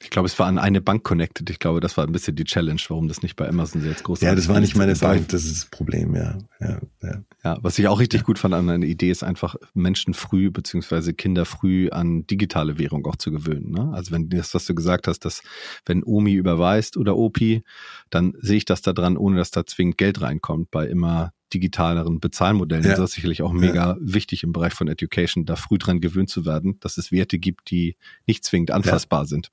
Ich 0.02 0.10
glaube, 0.10 0.26
es 0.26 0.38
war 0.38 0.48
an 0.48 0.58
eine 0.58 0.82
Bank 0.82 1.04
connected. 1.04 1.50
Ich 1.50 1.60
glaube, 1.60 1.80
das 1.80 1.96
war 1.96 2.06
ein 2.06 2.12
bisschen 2.12 2.36
die 2.36 2.44
Challenge, 2.44 2.82
warum 2.90 3.08
das 3.08 3.22
nicht 3.22 3.38
bei 3.38 3.48
Amazon 3.48 3.86
jetzt 3.86 4.04
groß 4.04 4.20
Ja, 4.22 4.36
das 4.36 4.50
war 4.50 4.60
nicht 4.60 4.76
meine 4.76 4.96
Bank, 4.96 5.30
das 5.30 5.46
ist 5.46 5.56
das 5.56 5.66
Problem, 5.66 6.14
ja. 6.16 6.38
Ja, 6.60 6.80
ja. 7.02 7.24
Ja 7.44 7.58
was 7.62 7.78
ich 7.80 7.88
auch 7.88 8.00
richtig 8.00 8.22
ja. 8.22 8.26
gut 8.26 8.40
fand 8.40 8.54
an 8.54 8.70
einer 8.70 8.86
Idee 8.86 9.10
ist 9.10 9.24
einfach, 9.24 9.56
Menschen 9.74 10.14
früh 10.14 10.52
beziehungsweise 10.52 11.14
Kinder 11.14 11.46
früh 11.46 11.90
an 11.90 12.26
digitale 12.28 12.78
Währung 12.78 13.06
auch 13.06 13.16
zu 13.16 13.32
gewöhnen. 13.32 13.72
Ne? 13.72 13.92
Also 13.94 14.12
wenn 14.12 14.30
das, 14.30 14.54
was 14.54 14.66
du 14.66 14.76
gesagt 14.76 15.08
hast, 15.08 15.20
dass 15.26 15.42
wenn 15.86 16.04
Omi 16.04 16.34
überweist 16.34 16.98
oder 16.98 17.18
Opi, 17.18 17.64
dann 18.10 18.34
sehe 18.40 18.58
ich 18.58 18.66
das 18.66 18.82
da 18.82 18.94
dran, 18.94 19.18
ohne 19.18 19.38
dass 19.38 19.52
da 19.52 19.66
zwingend 19.66 19.98
Geld 19.98 20.22
reinkommt 20.22 20.72
bei 20.72 20.88
immer 20.88 21.34
digitaleren 21.54 22.20
Bezahlmodellen. 22.20 22.84
Ja. 22.84 22.92
Das 22.92 23.10
ist 23.10 23.12
sicherlich 23.16 23.42
auch 23.42 23.54
mega 23.54 23.92
ja. 23.92 23.98
wichtig 24.00 24.44
im 24.44 24.54
Bereich 24.54 24.74
von 24.74 24.88
Education, 24.88 25.46
da 25.46 25.56
früh 25.56 25.78
dran 25.78 26.02
gewöhnt 26.02 26.30
zu 26.30 26.46
werden, 26.46 26.80
dass 26.80 26.98
es 26.98 27.12
Werte 27.12 27.40
gibt, 27.40 27.70
die 27.70 27.96
nicht 28.26 28.44
zwingend 28.44 28.72
anfassbar 28.72 29.22
ja. 29.22 29.26
sind. 29.26 29.52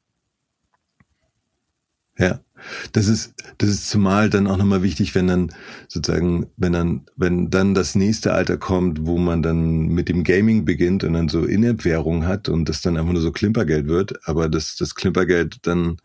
Ja, 2.18 2.40
das 2.92 3.08
ist, 3.08 3.34
das 3.58 3.70
ist 3.70 3.88
zumal 3.88 4.30
dann 4.30 4.46
auch 4.46 4.56
nochmal 4.56 4.82
wichtig, 4.82 5.14
wenn 5.14 5.26
dann 5.26 5.52
sozusagen, 5.88 6.46
wenn 6.56 6.72
dann, 6.72 7.06
wenn 7.16 7.50
dann 7.50 7.74
das 7.74 7.94
nächste 7.94 8.32
Alter 8.32 8.56
kommt, 8.56 9.06
wo 9.06 9.18
man 9.18 9.42
dann 9.42 9.88
mit 9.88 10.08
dem 10.08 10.24
Gaming 10.24 10.64
beginnt 10.64 11.04
und 11.04 11.14
dann 11.14 11.28
so 11.28 11.44
In-App-Währung 11.44 12.26
hat 12.26 12.48
und 12.48 12.68
das 12.68 12.82
dann 12.82 12.96
einfach 12.96 13.12
nur 13.12 13.22
so 13.22 13.32
Klimpergeld 13.32 13.86
wird, 13.86 14.28
aber 14.28 14.48
das, 14.48 14.76
das 14.76 14.94
Klimpergeld 14.94 15.66
dann 15.66 15.96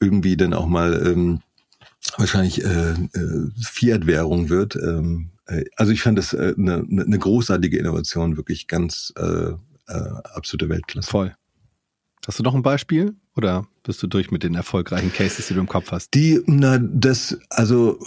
irgendwie 0.00 0.36
dann 0.36 0.54
auch 0.54 0.66
mal 0.66 1.06
ähm, 1.06 1.40
wahrscheinlich 2.16 2.64
äh, 2.64 2.92
äh, 2.92 3.50
Fiat-Währung 3.62 4.48
wird. 4.48 4.76
Ähm, 4.76 5.30
äh, 5.46 5.64
also 5.76 5.92
ich 5.92 6.02
fand 6.02 6.18
das 6.18 6.32
äh, 6.32 6.54
eine, 6.56 6.86
eine 6.88 7.18
großartige 7.18 7.78
Innovation, 7.78 8.36
wirklich 8.36 8.66
ganz 8.66 9.12
äh, 9.16 9.52
äh, 9.88 10.10
absolute 10.34 10.68
Weltklasse. 10.68 11.10
Voll. 11.10 11.34
Hast 12.26 12.38
du 12.38 12.42
noch 12.42 12.54
ein 12.54 12.62
Beispiel 12.62 13.14
oder 13.34 13.66
bist 13.82 14.02
du 14.02 14.06
durch 14.06 14.30
mit 14.30 14.42
den 14.42 14.54
erfolgreichen 14.54 15.10
Cases, 15.12 15.46
die 15.46 15.54
du 15.54 15.60
im 15.60 15.66
Kopf 15.66 15.90
hast? 15.90 16.12
Die, 16.12 16.40
na, 16.44 16.78
das, 16.78 17.38
also 17.48 17.98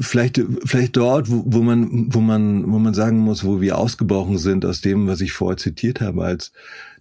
vielleicht, 0.00 0.42
vielleicht 0.64 0.96
dort, 0.96 1.30
wo, 1.30 1.44
wo 1.46 1.62
man, 1.62 2.12
wo 2.12 2.20
man, 2.20 2.70
wo 2.70 2.78
man 2.80 2.92
sagen 2.92 3.18
muss, 3.18 3.44
wo 3.44 3.60
wir 3.60 3.78
ausgebrochen 3.78 4.38
sind 4.38 4.64
aus 4.64 4.80
dem, 4.80 5.06
was 5.06 5.20
ich 5.20 5.32
vorher 5.32 5.58
zitiert 5.58 6.00
habe, 6.00 6.24
als 6.24 6.52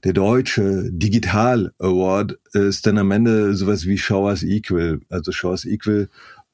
der 0.03 0.13
deutsche 0.13 0.91
Digital 0.91 1.73
Award 1.79 2.37
ist 2.53 2.85
dann 2.85 2.99
am 2.99 3.09
Ende 3.09 3.55
sowas 3.55 3.87
wie 3.87 3.97
Show 3.97 4.27
Us 4.27 4.43
Equal, 4.43 5.01
also 5.09 5.31
Show 5.31 5.49
Us 5.49 5.65
Equal, 5.65 6.09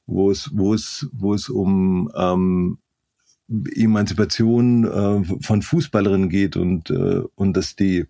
wo 0.06 0.30
es, 0.30 0.50
wo 0.54 0.72
es, 0.72 1.06
wo 1.12 1.34
es 1.34 1.50
um 1.50 2.10
ähm, 2.16 2.78
Emanzipation 3.48 4.84
äh, 4.84 5.42
von 5.42 5.62
Fußballerinnen 5.62 6.30
geht 6.30 6.56
und 6.56 6.90
äh, 6.90 7.22
und 7.36 7.56
dass 7.56 7.76
die 7.76 8.06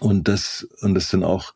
und 0.00 0.28
das 0.28 0.66
und 0.80 0.94
das 0.94 1.08
dann 1.10 1.22
auch 1.22 1.54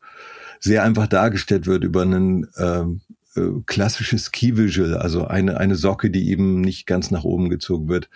sehr 0.59 0.83
einfach 0.83 1.07
dargestellt 1.07 1.65
wird 1.65 1.83
über 1.83 2.03
einen 2.03 2.47
ähm, 2.57 3.01
äh, 3.35 3.61
klassisches 3.65 4.31
Key 4.31 4.57
Visual, 4.57 4.95
also 4.97 5.25
eine, 5.25 5.57
eine 5.57 5.75
Socke, 5.75 6.09
die 6.09 6.29
eben 6.29 6.61
nicht 6.61 6.85
ganz 6.85 7.11
nach 7.11 7.23
oben 7.23 7.49
gezogen 7.49 7.87
wird. 7.87 8.09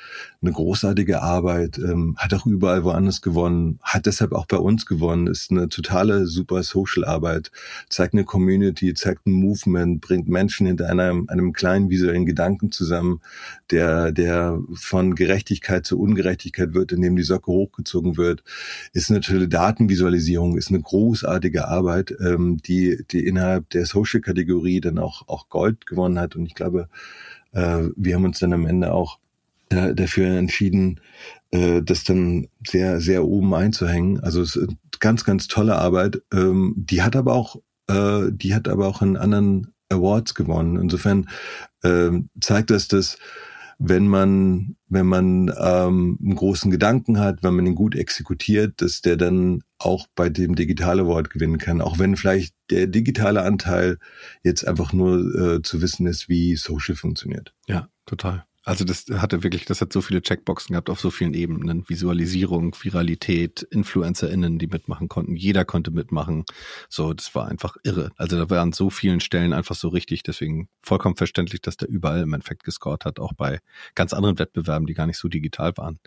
Eine 0.46 0.54
großartige 0.54 1.24
Arbeit, 1.24 1.80
ähm, 1.80 2.16
hat 2.20 2.32
auch 2.36 2.46
überall 2.46 2.84
woanders 2.84 3.24
gewonnen, 3.24 3.80
hat 3.82 4.06
deshalb 4.06 4.32
auch 4.32 4.46
bei 4.46 4.58
uns 4.58 4.86
gewonnen, 4.86 5.26
ist 5.26 5.50
eine 5.50 5.70
totale 5.70 6.28
super 6.28 6.62
Social 6.62 7.04
Arbeit, 7.04 7.50
zeigt 7.90 8.14
eine 8.14 8.26
Community, 8.26 8.94
zeigt 8.94 9.26
ein 9.26 9.32
Movement, 9.32 10.02
bringt 10.02 10.28
Menschen 10.28 10.68
hinter 10.68 10.88
einem, 10.88 11.28
einem 11.30 11.52
kleinen 11.52 11.90
visuellen 11.90 12.28
Gedanken 12.28 12.72
zusammen, 12.72 13.22
der, 13.72 14.12
der 14.12 14.60
von 14.76 15.16
Gerechtigkeit 15.16 15.84
zu 15.84 16.00
Ungerechtigkeit 16.00 16.76
wird, 16.76 16.92
indem 16.92 17.16
die 17.16 17.24
Socke 17.24 17.52
hochgezogen 17.52 18.16
wird, 18.16 18.44
ist 18.94 19.10
eine 19.10 19.22
tolle 19.22 19.48
Datenvisualisierung, 19.48 20.58
ist 20.58 20.70
eine 20.70 20.82
großartige 20.82 21.68
Arbeit, 21.68 22.16
ähm, 22.24 22.58
die, 22.58 23.04
die 23.10 23.26
innerhalb 23.26 23.72
der 23.72 23.88
Social-Kategorie 23.88 24.80
dann 24.80 25.00
auch, 25.00 25.28
auch 25.28 25.50
Gold 25.50 25.88
gewonnen 25.88 26.20
hat. 26.20 26.36
Und 26.36 26.46
ich 26.46 26.54
glaube, 26.54 26.88
äh, 27.54 27.86
wir 27.96 28.14
haben 28.14 28.26
uns 28.26 28.38
dann 28.38 28.54
am 28.54 28.68
Ende 28.68 28.94
auch 28.94 29.18
da, 29.70 29.94
dafür 29.94 30.38
entschieden, 30.38 31.02
äh, 31.52 31.82
das 31.82 32.04
dann 32.04 32.48
sehr, 32.66 33.00
sehr 33.00 33.26
oben 33.26 33.54
einzuhängen. 33.54 34.20
Also 34.22 34.42
es 34.42 34.56
ist 34.56 34.76
ganz, 35.00 35.24
ganz 35.24 35.48
tolle 35.48 35.76
Arbeit. 35.76 36.22
Ähm, 36.34 36.74
die 36.78 37.02
hat 37.02 37.16
aber 37.16 37.34
auch, 37.34 37.58
äh, 37.88 38.32
die 38.32 38.54
hat 38.54 38.68
aber 38.68 38.88
auch 38.88 39.02
in 39.02 39.18
anderen 39.18 39.74
Awards 39.90 40.34
gewonnen. 40.34 40.80
Insofern 40.80 41.30
äh, 41.84 42.12
zeigt 42.42 42.72
das, 42.72 42.88
dass 42.88 43.18
wenn 43.78 44.08
man, 44.08 44.78
wenn 44.88 45.06
man 45.06 45.52
ähm, 45.60 46.18
einen 46.22 46.36
großen 46.36 46.72
Gedanken 46.72 47.20
hat, 47.20 47.44
wenn 47.44 47.56
man 47.56 47.66
ihn 47.66 47.76
gut 47.76 47.96
exekutiert, 47.96 48.82
dass 48.82 49.02
der 49.02 49.18
dann 49.18 49.64
auch 49.78 50.08
bei 50.16 50.30
dem 50.30 50.56
Digital 50.56 51.02
Award 51.02 51.30
gewinnen 51.30 51.58
kann, 51.58 51.82
auch 51.82 52.00
wenn 52.00 52.16
vielleicht 52.16 52.56
der 52.70 52.88
digitale 52.88 53.42
Anteil 53.42 53.98
jetzt 54.44 54.66
einfach 54.66 54.94
nur 54.94 55.36
äh, 55.36 55.62
zu 55.62 55.82
wissen 55.82 56.08
ist, 56.08 56.30
wie 56.30 56.56
Social 56.56 56.96
funktioniert. 56.96 57.54
Ja, 57.68 57.90
total. 58.06 58.46
Also 58.66 58.84
das 58.84 59.06
hatte 59.12 59.44
wirklich, 59.44 59.66
das 59.66 59.80
hat 59.80 59.94
so 59.94 60.02
viele 60.02 60.24
Checkboxen 60.24 60.74
gehabt 60.74 60.90
auf 60.90 61.00
so 61.00 61.12
vielen 61.12 61.36
Ebenen. 61.36 61.88
Visualisierung, 61.88 62.76
Viralität, 62.82 63.62
InfluencerInnen, 63.62 64.58
die 64.58 64.66
mitmachen 64.66 65.08
konnten. 65.08 65.36
Jeder 65.36 65.66
konnte 65.66 65.92
mitmachen. 65.92 66.46
So, 66.90 67.14
das 67.14 67.36
war 67.36 67.48
einfach 67.48 67.78
irre. 67.84 68.12
Also 68.18 68.38
da 68.38 68.50
waren 68.50 68.74
so 68.74 68.90
vielen 68.90 69.20
Stellen 69.20 69.54
einfach 69.54 69.76
so 69.76 69.90
richtig. 69.90 70.24
Deswegen 70.24 70.68
vollkommen 70.82 71.16
verständlich, 71.16 71.62
dass 71.62 71.78
der 71.78 71.90
überall 71.90 72.22
im 72.22 72.34
Endeffekt 72.34 72.64
gescored 72.64 73.06
hat, 73.06 73.20
auch 73.20 73.34
bei 73.34 73.60
ganz 73.94 74.14
anderen 74.14 74.40
Wettbewerben, 74.40 74.88
die 74.88 74.96
gar 74.96 75.06
nicht 75.06 75.20
so 75.20 75.28
digital 75.28 75.78
waren. 75.78 76.00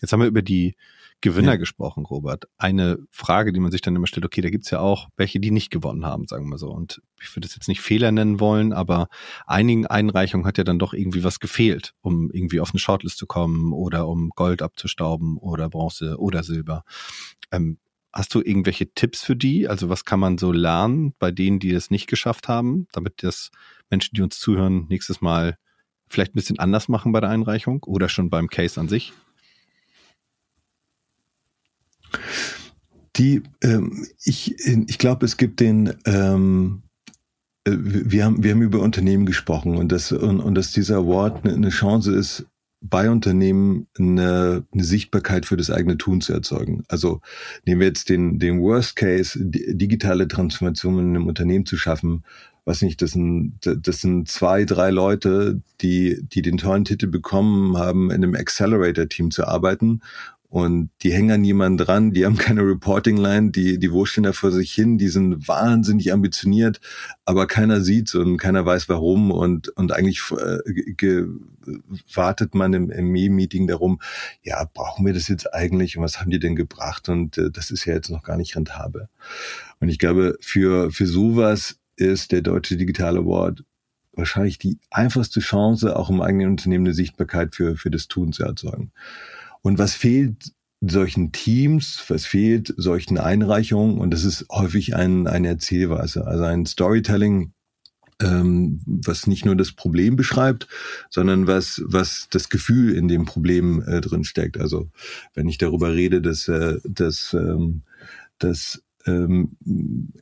Jetzt 0.00 0.12
haben 0.12 0.20
wir 0.20 0.28
über 0.28 0.42
die 0.42 0.76
Gewinner 1.20 1.52
ja. 1.52 1.56
gesprochen, 1.56 2.04
Robert. 2.04 2.44
Eine 2.58 2.98
Frage, 3.10 3.52
die 3.52 3.58
man 3.58 3.72
sich 3.72 3.80
dann 3.80 3.96
immer 3.96 4.06
stellt, 4.06 4.24
okay, 4.24 4.40
da 4.40 4.50
gibt's 4.50 4.70
ja 4.70 4.78
auch 4.78 5.08
welche, 5.16 5.40
die 5.40 5.50
nicht 5.50 5.70
gewonnen 5.70 6.04
haben, 6.04 6.28
sagen 6.28 6.48
wir 6.48 6.58
so. 6.58 6.70
Und 6.70 7.02
ich 7.20 7.34
würde 7.34 7.46
es 7.46 7.54
jetzt 7.54 7.66
nicht 7.66 7.80
Fehler 7.80 8.12
nennen 8.12 8.38
wollen, 8.38 8.72
aber 8.72 9.08
einigen 9.46 9.86
Einreichungen 9.86 10.46
hat 10.46 10.58
ja 10.58 10.64
dann 10.64 10.78
doch 10.78 10.94
irgendwie 10.94 11.24
was 11.24 11.40
gefehlt, 11.40 11.94
um 12.02 12.30
irgendwie 12.30 12.60
auf 12.60 12.70
eine 12.70 12.78
Shortlist 12.78 13.18
zu 13.18 13.26
kommen 13.26 13.72
oder 13.72 14.06
um 14.06 14.30
Gold 14.30 14.62
abzustauben 14.62 15.38
oder 15.38 15.68
Bronze 15.68 16.18
oder 16.18 16.42
Silber. 16.44 16.84
Ähm, 17.50 17.78
Hast 18.10 18.34
du 18.34 18.40
irgendwelche 18.40 18.92
Tipps 18.94 19.22
für 19.22 19.36
die? 19.36 19.68
Also 19.68 19.90
was 19.90 20.04
kann 20.04 20.18
man 20.18 20.38
so 20.38 20.50
lernen 20.50 21.14
bei 21.18 21.30
denen, 21.30 21.58
die 21.58 21.72
es 21.72 21.90
nicht 21.90 22.06
geschafft 22.06 22.48
haben, 22.48 22.88
damit 22.90 23.22
das 23.22 23.50
Menschen, 23.90 24.14
die 24.14 24.22
uns 24.22 24.38
zuhören, 24.38 24.86
nächstes 24.88 25.20
Mal 25.20 25.58
vielleicht 26.08 26.32
ein 26.32 26.36
bisschen 26.36 26.58
anders 26.58 26.88
machen 26.88 27.12
bei 27.12 27.20
der 27.20 27.28
Einreichung 27.30 27.82
oder 27.84 28.08
schon 28.08 28.30
beim 28.30 28.48
Case 28.48 28.80
an 28.80 28.88
sich? 28.88 29.12
Die, 33.16 33.42
ähm, 33.62 34.06
ich, 34.24 34.56
ich 34.64 34.98
glaube, 34.98 35.26
es 35.26 35.36
gibt 35.36 35.60
den, 35.60 35.94
ähm, 36.04 36.82
äh, 37.64 37.72
wir 37.74 38.24
haben, 38.24 38.42
wir 38.42 38.52
haben 38.52 38.62
über 38.62 38.80
Unternehmen 38.80 39.26
gesprochen 39.26 39.76
und 39.76 39.90
dass, 39.90 40.12
und, 40.12 40.40
und 40.40 40.54
dass 40.54 40.72
dieser 40.72 40.98
Award 40.98 41.46
eine 41.46 41.70
Chance 41.70 42.14
ist, 42.14 42.46
bei 42.80 43.10
Unternehmen 43.10 43.88
eine, 43.98 44.64
eine 44.72 44.84
Sichtbarkeit 44.84 45.46
für 45.46 45.56
das 45.56 45.70
eigene 45.70 45.98
Tun 45.98 46.20
zu 46.20 46.32
erzeugen. 46.32 46.84
Also 46.88 47.20
nehmen 47.66 47.80
wir 47.80 47.88
jetzt 47.88 48.08
den, 48.08 48.38
den 48.38 48.60
Worst 48.60 48.96
Case, 48.96 49.38
digitale 49.42 50.28
Transformation 50.28 50.98
in 50.98 51.08
einem 51.08 51.26
Unternehmen 51.26 51.66
zu 51.66 51.76
schaffen. 51.76 52.24
Was 52.64 52.82
nicht, 52.82 53.00
das 53.02 53.12
sind, 53.12 53.54
das 53.62 54.00
sind 54.00 54.28
zwei, 54.28 54.64
drei 54.64 54.90
Leute, 54.90 55.60
die, 55.80 56.22
die 56.22 56.42
den 56.42 56.58
tollen 56.58 56.84
Titel 56.84 57.06
bekommen 57.06 57.78
haben, 57.78 58.10
in 58.10 58.22
einem 58.22 58.34
Accelerator-Team 58.34 59.30
zu 59.30 59.46
arbeiten 59.46 60.02
und 60.50 60.90
die 61.02 61.12
hängen 61.12 61.30
an 61.30 61.44
jemanden 61.44 61.76
dran, 61.78 62.12
die 62.12 62.24
haben 62.24 62.36
keine 62.38 62.62
Reporting-Line, 62.62 63.50
die, 63.50 63.78
die 63.78 63.92
wurschteln 63.92 64.24
da 64.24 64.32
vor 64.32 64.50
sich 64.50 64.72
hin, 64.72 64.96
die 64.96 65.08
sind 65.08 65.46
wahnsinnig 65.46 66.12
ambitioniert, 66.12 66.80
aber 67.24 67.46
keiner 67.46 67.82
sieht's 67.82 68.14
und 68.14 68.38
keiner 68.38 68.64
weiß 68.64 68.88
warum 68.88 69.30
und, 69.30 69.68
und 69.68 69.92
eigentlich 69.92 70.22
äh, 70.32 71.24
wartet 72.14 72.54
man 72.54 72.72
im, 72.72 72.90
im 72.90 73.10
meeting 73.10 73.66
darum, 73.66 74.00
ja, 74.42 74.64
brauchen 74.72 75.04
wir 75.04 75.12
das 75.12 75.28
jetzt 75.28 75.52
eigentlich 75.52 75.96
und 75.96 76.02
was 76.02 76.20
haben 76.20 76.30
die 76.30 76.38
denn 76.38 76.56
gebracht 76.56 77.08
und 77.10 77.36
äh, 77.36 77.50
das 77.50 77.70
ist 77.70 77.84
ja 77.84 77.94
jetzt 77.94 78.10
noch 78.10 78.22
gar 78.22 78.38
nicht 78.38 78.56
rentabel. 78.56 79.08
Und 79.80 79.90
ich 79.90 79.98
glaube, 79.98 80.38
für, 80.40 80.90
für 80.90 81.06
sowas 81.06 81.78
ist 81.96 82.32
der 82.32 82.40
Deutsche 82.42 82.76
Digital 82.76 83.18
Award 83.18 83.64
wahrscheinlich 84.18 84.58
die 84.58 84.78
einfachste 84.90 85.40
Chance, 85.40 85.94
auch 85.96 86.10
im 86.10 86.20
eigenen 86.20 86.48
Unternehmen 86.48 86.86
eine 86.86 86.94
Sichtbarkeit 86.94 87.54
für, 87.54 87.76
für 87.76 87.90
das 87.90 88.08
Tun 88.08 88.32
zu 88.32 88.42
erzeugen. 88.44 88.92
Und 89.62 89.78
was 89.78 89.94
fehlt 89.94 90.52
solchen 90.80 91.32
Teams, 91.32 92.04
was 92.08 92.24
fehlt 92.24 92.72
solchen 92.76 93.18
Einreichungen? 93.18 93.98
Und 93.98 94.12
das 94.12 94.24
ist 94.24 94.46
häufig 94.50 94.94
ein, 94.94 95.26
eine 95.26 95.48
Erzählweise, 95.48 96.26
also 96.26 96.44
ein 96.44 96.66
Storytelling, 96.66 97.52
ähm, 98.20 98.80
was 98.86 99.26
nicht 99.26 99.44
nur 99.44 99.56
das 99.56 99.72
Problem 99.72 100.16
beschreibt, 100.16 100.68
sondern 101.10 101.46
was, 101.46 101.82
was 101.84 102.28
das 102.30 102.48
Gefühl 102.48 102.94
in 102.94 103.08
dem 103.08 103.24
Problem 103.24 103.82
äh, 103.82 104.00
drin 104.00 104.24
steckt. 104.24 104.58
Also 104.58 104.88
wenn 105.34 105.48
ich 105.48 105.58
darüber 105.58 105.94
rede, 105.94 106.20
dass, 106.20 106.48
äh, 106.48 106.78
dass, 106.84 107.34
ähm, 107.34 107.82
dass 108.38 108.82
ähm, 109.06 109.56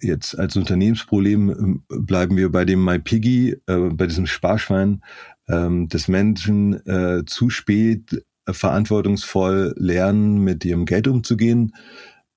jetzt 0.00 0.38
als 0.38 0.56
Unternehmensproblem 0.56 1.50
ähm, 1.50 1.82
bleiben 1.88 2.36
wir 2.36 2.50
bei 2.50 2.64
dem 2.64 2.84
MyPiggy, 2.84 3.56
äh, 3.66 3.76
bei 3.90 4.06
diesem 4.06 4.26
Sparschwein, 4.26 5.02
ähm, 5.48 5.88
dass 5.88 6.08
Menschen 6.08 6.86
äh, 6.86 7.24
zu 7.24 7.50
spät 7.50 8.24
verantwortungsvoll 8.48 9.74
lernen, 9.76 10.38
mit 10.38 10.64
ihrem 10.64 10.86
Geld 10.86 11.08
umzugehen, 11.08 11.74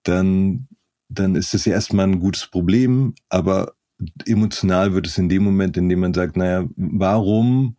dann, 0.03 0.67
dann 1.09 1.35
ist 1.35 1.53
das 1.53 1.65
ja 1.65 1.73
erstmal 1.73 2.07
ein 2.07 2.19
gutes 2.19 2.47
Problem, 2.47 3.13
aber 3.29 3.73
emotional 4.25 4.93
wird 4.93 5.07
es 5.07 5.17
in 5.17 5.29
dem 5.29 5.43
Moment, 5.43 5.77
in 5.77 5.89
dem 5.89 5.99
man 5.99 6.13
sagt, 6.13 6.37
naja, 6.37 6.67
warum 6.75 7.75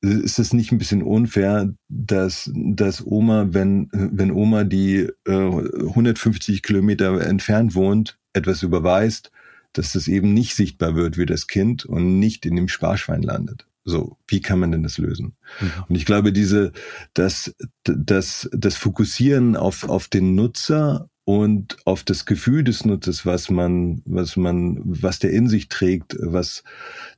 ist 0.00 0.38
es 0.38 0.52
nicht 0.52 0.70
ein 0.70 0.78
bisschen 0.78 1.02
unfair, 1.02 1.72
dass, 1.88 2.50
dass 2.54 3.04
Oma, 3.06 3.48
wenn, 3.50 3.88
wenn 3.92 4.30
Oma, 4.30 4.64
die 4.64 5.08
äh, 5.26 5.32
150 5.32 6.62
Kilometer 6.62 7.20
entfernt 7.22 7.74
wohnt, 7.74 8.18
etwas 8.34 8.62
überweist, 8.62 9.30
dass 9.72 9.92
das 9.92 10.06
eben 10.06 10.34
nicht 10.34 10.54
sichtbar 10.54 10.94
wird 10.94 11.16
wie 11.16 11.26
das 11.26 11.46
Kind 11.46 11.84
und 11.84 12.18
nicht 12.18 12.44
in 12.44 12.56
dem 12.56 12.68
Sparschwein 12.68 13.22
landet. 13.22 13.66
So, 13.84 14.16
wie 14.26 14.40
kann 14.40 14.58
man 14.58 14.72
denn 14.72 14.82
das 14.82 14.98
lösen? 14.98 15.36
Mhm. 15.60 15.84
Und 15.88 15.96
ich 15.96 16.06
glaube, 16.06 16.32
diese, 16.32 16.72
das, 17.12 17.54
das, 17.84 18.48
das 18.52 18.76
Fokussieren 18.76 19.56
auf, 19.56 19.88
auf 19.88 20.08
den 20.08 20.34
Nutzer 20.34 21.10
und 21.26 21.78
auf 21.86 22.02
das 22.02 22.26
Gefühl 22.26 22.64
des 22.64 22.84
Nutzers, 22.84 23.24
was 23.24 23.48
man, 23.48 24.02
was 24.04 24.36
man, 24.36 24.78
was 24.84 25.18
der 25.18 25.30
in 25.30 25.48
sich 25.48 25.68
trägt, 25.68 26.16
was, 26.20 26.64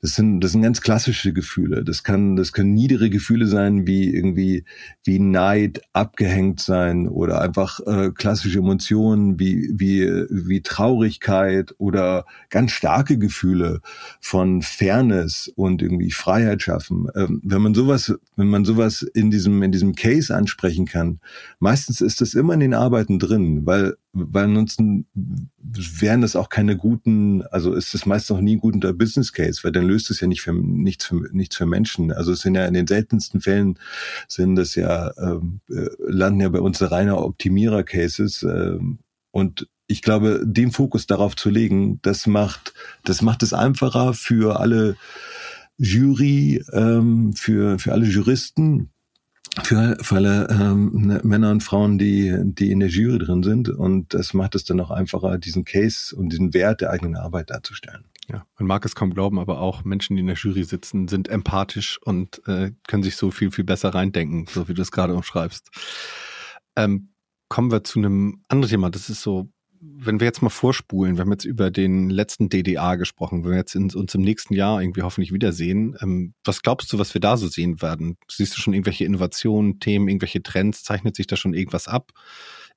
das 0.00 0.14
sind, 0.14 0.40
das 0.40 0.52
sind 0.52 0.62
ganz 0.62 0.80
klassische 0.80 1.32
Gefühle. 1.32 1.82
Das 1.82 2.04
kann, 2.04 2.36
das 2.36 2.52
können 2.52 2.72
niedere 2.72 3.10
Gefühle 3.10 3.46
sein, 3.46 3.88
wie 3.88 4.14
irgendwie, 4.14 4.64
wie 5.04 5.18
Neid, 5.18 5.82
abgehängt 5.92 6.60
sein 6.60 7.08
oder 7.08 7.40
einfach 7.40 7.80
äh, 7.80 8.10
klassische 8.12 8.60
Emotionen 8.60 9.40
wie, 9.40 9.72
wie, 9.74 10.06
wie 10.30 10.62
Traurigkeit 10.62 11.74
oder 11.78 12.26
ganz 12.48 12.70
starke 12.70 13.18
Gefühle 13.18 13.80
von 14.20 14.62
Fairness 14.62 15.50
und 15.56 15.82
irgendwie 15.82 16.12
Freiheit 16.12 16.62
schaffen. 16.62 17.08
Ähm, 17.16 17.40
wenn 17.42 17.60
man 17.60 17.74
sowas, 17.74 18.14
wenn 18.36 18.48
man 18.48 18.64
sowas 18.64 19.02
in 19.02 19.32
diesem, 19.32 19.60
in 19.64 19.72
diesem 19.72 19.96
Case 19.96 20.32
ansprechen 20.32 20.86
kann, 20.86 21.18
meistens 21.58 22.00
ist 22.00 22.20
das 22.20 22.34
immer 22.34 22.54
in 22.54 22.60
den 22.60 22.74
Arbeiten 22.74 23.18
drin, 23.18 23.66
weil 23.66 23.95
weil 24.12 24.44
ansonsten 24.44 25.06
wären 25.56 26.22
das 26.22 26.36
auch 26.36 26.48
keine 26.48 26.76
guten, 26.76 27.42
also 27.42 27.74
ist 27.74 27.92
das 27.92 28.06
meist 28.06 28.30
noch 28.30 28.40
nie 28.40 28.56
ein 28.56 28.60
guter 28.60 28.92
Business 28.92 29.32
Case, 29.32 29.60
weil 29.62 29.72
dann 29.72 29.86
löst 29.86 30.10
es 30.10 30.20
ja 30.20 30.26
nicht 30.26 30.42
für 30.42 30.52
nichts 30.52 31.06
für 31.06 31.28
nichts 31.32 31.56
für 31.56 31.66
Menschen. 31.66 32.12
Also 32.12 32.32
es 32.32 32.40
sind 32.40 32.54
ja 32.54 32.64
in 32.66 32.74
den 32.74 32.86
seltensten 32.86 33.40
Fällen 33.40 33.78
sind 34.28 34.56
das 34.56 34.74
ja 34.74 35.12
ähm, 35.18 35.60
äh, 35.70 35.88
landen 35.98 36.40
ja 36.40 36.48
bei 36.48 36.60
uns 36.60 36.80
reiner 36.90 37.22
Optimierer 37.22 37.82
Cases 37.82 38.42
ähm, 38.42 38.98
und 39.32 39.68
ich 39.88 40.02
glaube, 40.02 40.42
den 40.44 40.72
Fokus 40.72 41.06
darauf 41.06 41.36
zu 41.36 41.50
legen, 41.50 42.00
das 42.02 42.26
macht 42.26 42.74
das 43.04 43.22
macht 43.22 43.42
es 43.42 43.52
einfacher 43.52 44.14
für 44.14 44.58
alle 44.60 44.96
Jury, 45.78 46.64
ähm, 46.72 47.34
für 47.34 47.78
für 47.78 47.92
alle 47.92 48.06
Juristen 48.06 48.90
für, 49.62 49.96
alle 50.10 50.48
ähm, 50.50 50.90
ne, 50.94 51.20
Männer 51.24 51.50
und 51.50 51.62
Frauen, 51.62 51.98
die, 51.98 52.34
die 52.44 52.70
in 52.70 52.80
der 52.80 52.88
Jury 52.88 53.18
drin 53.18 53.42
sind. 53.42 53.68
Und 53.68 54.14
das 54.14 54.34
macht 54.34 54.54
es 54.54 54.64
dann 54.64 54.80
auch 54.80 54.90
einfacher, 54.90 55.38
diesen 55.38 55.64
Case 55.64 56.14
und 56.14 56.30
diesen 56.30 56.54
Wert 56.54 56.80
der 56.80 56.90
eigenen 56.90 57.16
Arbeit 57.16 57.50
darzustellen. 57.50 58.04
Ja, 58.28 58.44
man 58.58 58.66
mag 58.66 58.84
es 58.84 58.94
kaum 58.94 59.14
glauben, 59.14 59.38
aber 59.38 59.60
auch 59.60 59.84
Menschen, 59.84 60.16
die 60.16 60.20
in 60.20 60.26
der 60.26 60.36
Jury 60.36 60.64
sitzen, 60.64 61.06
sind 61.06 61.28
empathisch 61.28 61.98
und 62.02 62.42
äh, 62.48 62.72
können 62.88 63.02
sich 63.02 63.16
so 63.16 63.30
viel, 63.30 63.52
viel 63.52 63.64
besser 63.64 63.90
reindenken, 63.90 64.46
so 64.48 64.68
wie 64.68 64.74
du 64.74 64.82
es 64.82 64.90
gerade 64.90 65.14
umschreibst. 65.14 65.70
Ähm, 66.74 67.10
kommen 67.48 67.70
wir 67.70 67.84
zu 67.84 68.00
einem 68.00 68.42
anderen 68.48 68.70
Thema. 68.70 68.90
Das 68.90 69.08
ist 69.08 69.22
so 69.22 69.48
wenn 69.98 70.20
wir 70.20 70.26
jetzt 70.26 70.42
mal 70.42 70.50
vorspulen, 70.50 71.16
wir 71.16 71.22
haben 71.22 71.32
jetzt 71.32 71.44
über 71.44 71.70
den 71.70 72.10
letzten 72.10 72.48
DDA 72.48 72.96
gesprochen, 72.96 73.44
wenn 73.44 73.50
wir 73.50 73.58
jetzt 73.58 73.74
in, 73.74 73.92
uns 73.92 74.14
im 74.14 74.22
nächsten 74.22 74.54
Jahr 74.54 74.80
irgendwie 74.80 75.02
hoffentlich 75.02 75.32
wiedersehen, 75.32 75.96
ähm, 76.00 76.34
was 76.44 76.62
glaubst 76.62 76.92
du, 76.92 76.98
was 76.98 77.14
wir 77.14 77.20
da 77.20 77.36
so 77.36 77.48
sehen 77.48 77.80
werden? 77.82 78.16
Siehst 78.30 78.56
du 78.56 78.60
schon 78.60 78.74
irgendwelche 78.74 79.04
Innovationen, 79.04 79.80
Themen, 79.80 80.08
irgendwelche 80.08 80.42
Trends? 80.42 80.82
Zeichnet 80.82 81.16
sich 81.16 81.26
da 81.26 81.36
schon 81.36 81.54
irgendwas 81.54 81.88
ab 81.88 82.12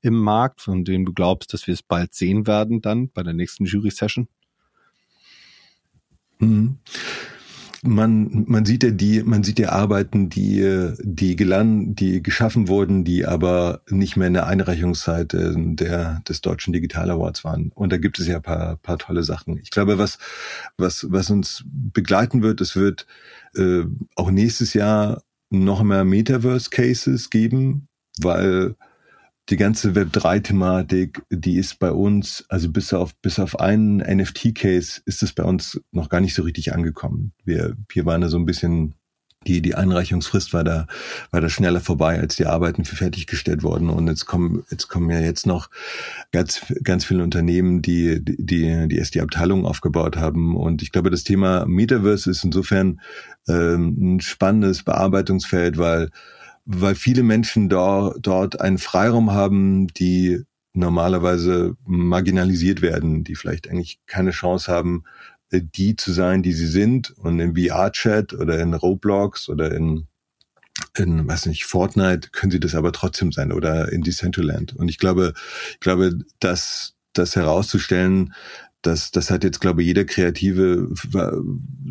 im 0.02 0.16
Markt, 0.16 0.62
von 0.62 0.86
dem 0.86 1.06
du 1.06 1.14
glaubst, 1.14 1.54
dass 1.54 1.68
wir 1.68 1.74
es 1.74 1.84
bald 1.84 2.14
sehen 2.14 2.48
werden 2.48 2.82
dann 2.82 3.10
bei 3.10 3.24
der 3.24 3.34
nächsten 3.34 3.66
Jury-Session? 3.66 4.28
Mhm 6.40 6.78
man, 7.84 8.46
man 8.48 8.66
sieht 8.66 8.84
ja 8.84 8.92
die, 8.92 9.24
man 9.24 9.44
sieht 9.44 9.60
ja 9.60 9.70
Arbeiten, 9.70 10.30
die, 10.30 10.94
die 11.00 11.36
gelan, 11.36 11.96
die 11.96 12.22
geschaffen 12.22 12.68
wurden, 12.68 13.04
die 13.04 13.26
aber 13.26 13.82
nicht 13.90 14.18
mehr 14.18 14.28
in 14.28 14.34
der 14.34 14.48
Einreichungszeit 14.48 15.34
äh, 15.34 15.54
der, 15.56 16.22
des 16.28 16.42
Deutschen 16.42 16.74
Digital 16.74 17.10
Awards 17.10 17.44
waren. 17.44 17.72
Und 17.76 17.92
da 17.92 17.98
gibt 17.98 18.20
es 18.20 18.28
ja 18.28 18.38
ein 18.38 18.42
paar, 18.42 18.78
paar 18.78 18.98
tolle 18.98 19.24
Sachen. 19.24 19.58
Ich 19.58 19.70
glaube, 19.70 19.98
was, 19.98 20.18
was, 20.78 21.08
was 21.10 21.30
uns 21.30 21.64
begleiten 21.66 22.42
wird, 22.42 22.62
es 22.62 22.76
wird 22.76 23.08
äh, 23.56 23.84
auch 24.16 24.32
nächstes 24.32 24.74
Jahr 24.74 25.24
noch 25.50 25.82
mehr 25.84 26.04
Metaverse 26.04 26.70
Cases 26.70 27.30
geben, 27.30 27.88
weil 28.20 28.76
die 29.50 29.58
ganze 29.58 29.92
Web3-Thematik, 29.92 31.24
die 31.30 31.58
ist 31.58 31.80
bei 31.80 31.92
uns, 31.92 32.46
also 32.50 32.72
bis 32.72 32.94
auf, 32.94 33.16
bis 33.16 33.40
auf 33.40 33.60
einen 33.60 33.98
NFT-Case 33.98 35.02
ist 35.06 35.24
es 35.24 35.34
bei 35.34 35.44
uns 35.44 35.82
noch 35.92 36.10
gar 36.10 36.22
nicht 36.22 36.36
so 36.36 36.44
richtig 36.44 36.74
angekommen. 36.74 37.34
Wir, 37.44 37.76
wir 37.90 38.06
waren 38.06 38.22
da 38.22 38.30
so 38.30 38.38
ein 38.38 38.46
bisschen, 38.46 38.94
die, 39.48 39.62
die 39.62 39.74
Einreichungsfrist 39.74 40.54
war 40.54 40.64
da, 40.64 40.86
war 41.32 41.42
da 41.42 41.50
schneller 41.50 41.80
vorbei, 41.80 42.20
als 42.20 42.36
die 42.36 42.46
Arbeiten 42.46 42.86
für 42.86 42.96
fertiggestellt 42.96 43.64
wurden. 43.64 43.90
Und 43.90 44.08
jetzt 44.08 44.28
kommen, 44.28 44.64
jetzt 44.70 44.88
kommen 44.88 45.10
ja 45.10 45.20
jetzt 45.20 45.48
noch 45.48 45.70
ganz, 46.32 46.62
ganz 46.84 47.06
viele 47.06 47.24
Unternehmen, 47.24 47.82
die, 47.82 48.24
die, 48.24 48.88
die 48.88 48.98
erst 48.98 49.16
die 49.16 49.22
Abteilung 49.22 49.66
aufgebaut 49.66 50.18
haben. 50.18 50.56
Und 50.56 50.84
ich 50.84 50.92
glaube, 50.92 51.10
das 51.10 51.24
Thema 51.24 51.66
Metaverse 51.66 52.30
ist 52.30 52.44
insofern 52.44 53.02
ähm, 53.48 54.16
ein 54.16 54.22
spannendes 54.22 54.84
Bearbeitungsfeld, 54.84 55.78
weil 55.78 56.12
weil 56.72 56.94
viele 56.94 57.24
Menschen 57.24 57.68
dort, 57.68 58.18
dort 58.22 58.62
einen 58.62 58.78
Freiraum 58.78 59.32
haben, 59.32 59.88
die 59.88 60.44
normalerweise 60.74 61.76
marginalisiert 61.84 62.84
werden, 62.84 63.24
die 63.24 63.36
vielleicht 63.36 63.68
eigentlich 63.68 64.00
keine 64.06 64.30
Chance 64.30 64.72
haben, 64.72 65.04
äh, 65.50 65.62
die 65.64 65.96
zu 65.96 66.12
sein, 66.12 66.44
die 66.44 66.54
sie 66.54 66.68
sind. 66.68 67.10
Und 67.18 67.40
in 67.40 67.56
VR-Chat 67.56 68.34
oder 68.34 68.60
in 68.60 68.76
Roblox 68.76 69.50
oder 69.50 69.72
in, 69.72 70.06
in, 70.96 71.28
weiß 71.28 71.48
nicht, 71.48 71.66
Fortnite 71.66 72.30
können 72.30 72.52
sie 72.52 72.60
das 72.60 72.76
aber 72.76 72.92
trotzdem 72.92 73.32
sein 73.32 73.52
oder 73.52 73.92
in 73.92 74.04
Decentraland. 74.04 74.76
Und 74.76 74.90
ich 74.90 75.00
glaube, 75.00 75.34
ich 75.72 75.80
glaube, 75.80 76.20
dass 76.40 76.94
das 77.14 77.36
herauszustellen, 77.36 78.36
das, 78.82 79.12
das 79.12 79.30
hat 79.30 79.44
jetzt, 79.44 79.60
glaube 79.60 79.82
ich, 79.82 79.88
jeder 79.88 80.06
Kreative 80.06 80.90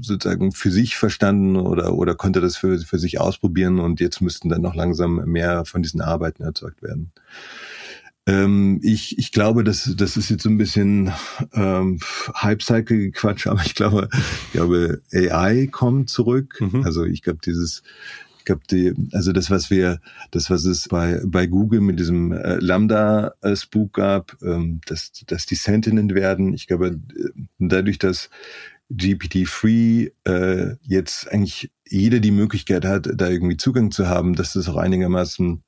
sozusagen 0.00 0.52
für 0.52 0.70
sich 0.70 0.96
verstanden 0.96 1.56
oder, 1.56 1.94
oder 1.94 2.14
konnte 2.14 2.40
das 2.40 2.56
für, 2.56 2.78
für 2.78 2.98
sich 2.98 3.20
ausprobieren 3.20 3.78
und 3.78 4.00
jetzt 4.00 4.20
müssten 4.20 4.48
dann 4.48 4.62
noch 4.62 4.74
langsam 4.74 5.16
mehr 5.26 5.64
von 5.64 5.82
diesen 5.82 6.00
Arbeiten 6.00 6.42
erzeugt 6.42 6.82
werden. 6.82 7.12
Ähm, 8.26 8.80
ich, 8.82 9.18
ich 9.18 9.32
glaube, 9.32 9.64
das, 9.64 9.94
das 9.96 10.16
ist 10.16 10.28
jetzt 10.28 10.42
so 10.42 10.50
ein 10.50 10.58
bisschen 10.58 11.12
ähm, 11.54 11.98
Hype-Cycle-Quatsch, 12.34 13.46
aber 13.48 13.62
ich 13.64 13.74
glaube, 13.74 14.08
ich 14.46 14.52
glaube, 14.52 15.02
AI 15.12 15.68
kommt 15.70 16.10
zurück. 16.10 16.58
Mhm. 16.60 16.84
Also 16.84 17.04
ich 17.04 17.22
glaube, 17.22 17.40
dieses 17.44 17.82
glaube, 18.48 18.62
die, 18.70 18.94
also 19.12 19.32
das, 19.32 19.50
was 19.50 19.70
wir, 19.70 20.00
das, 20.30 20.50
was 20.50 20.64
es 20.64 20.88
bei, 20.88 21.20
bei 21.24 21.46
Google 21.46 21.80
mit 21.80 22.00
diesem 22.00 22.32
äh, 22.32 22.56
Lambda-Spook 22.56 23.92
gab, 23.92 24.36
ähm, 24.42 24.80
dass, 24.86 25.12
dass 25.26 25.46
die 25.46 25.54
Sentinel 25.54 26.14
werden. 26.14 26.54
Ich 26.54 26.66
glaube, 26.66 26.98
äh, 27.16 27.28
dadurch, 27.58 27.98
dass 27.98 28.30
GPT-3 28.90 30.12
äh, 30.24 30.76
jetzt 30.82 31.30
eigentlich 31.30 31.70
jeder 31.86 32.20
die 32.20 32.30
Möglichkeit 32.30 32.86
hat, 32.86 33.10
da 33.14 33.28
irgendwie 33.28 33.58
Zugang 33.58 33.90
zu 33.90 34.08
haben, 34.08 34.34
dass 34.34 34.54
das 34.54 34.68
auch 34.68 34.76
einigermaßen 34.76 35.62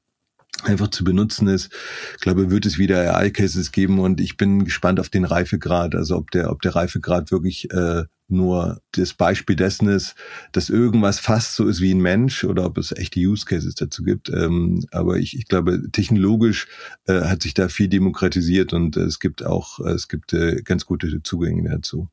einfach 0.62 0.88
zu 0.88 1.04
benutzen 1.04 1.48
ist. 1.48 1.72
Ich 2.14 2.20
glaube, 2.20 2.50
wird 2.50 2.66
es 2.66 2.78
wieder 2.78 3.16
AI-Cases 3.16 3.72
geben 3.72 3.98
und 3.98 4.20
ich 4.20 4.36
bin 4.36 4.64
gespannt 4.64 5.00
auf 5.00 5.08
den 5.08 5.24
Reifegrad, 5.24 5.94
also 5.94 6.16
ob 6.16 6.30
der, 6.30 6.50
ob 6.50 6.60
der 6.62 6.74
Reifegrad 6.74 7.30
wirklich 7.30 7.70
äh, 7.70 8.04
nur 8.28 8.80
das 8.92 9.14
Beispiel 9.14 9.56
dessen 9.56 9.88
ist, 9.88 10.14
dass 10.52 10.70
irgendwas 10.70 11.18
fast 11.18 11.56
so 11.56 11.66
ist 11.66 11.80
wie 11.80 11.92
ein 11.92 12.00
Mensch 12.00 12.44
oder 12.44 12.64
ob 12.64 12.78
es 12.78 12.92
echte 12.92 13.20
Use 13.20 13.44
Cases 13.44 13.74
dazu 13.74 14.02
gibt. 14.02 14.28
Ähm, 14.30 14.84
aber 14.92 15.18
ich, 15.18 15.36
ich 15.36 15.46
glaube, 15.46 15.90
technologisch 15.90 16.68
äh, 17.06 17.22
hat 17.22 17.42
sich 17.42 17.54
da 17.54 17.68
viel 17.68 17.88
demokratisiert 17.88 18.72
und 18.72 18.96
äh, 18.96 19.00
es 19.00 19.18
gibt 19.18 19.44
auch, 19.44 19.80
äh, 19.80 19.90
es 19.90 20.08
gibt 20.08 20.32
äh, 20.32 20.62
ganz 20.62 20.86
gute 20.86 21.22
Zugänge 21.22 21.68
dazu. 21.68 22.08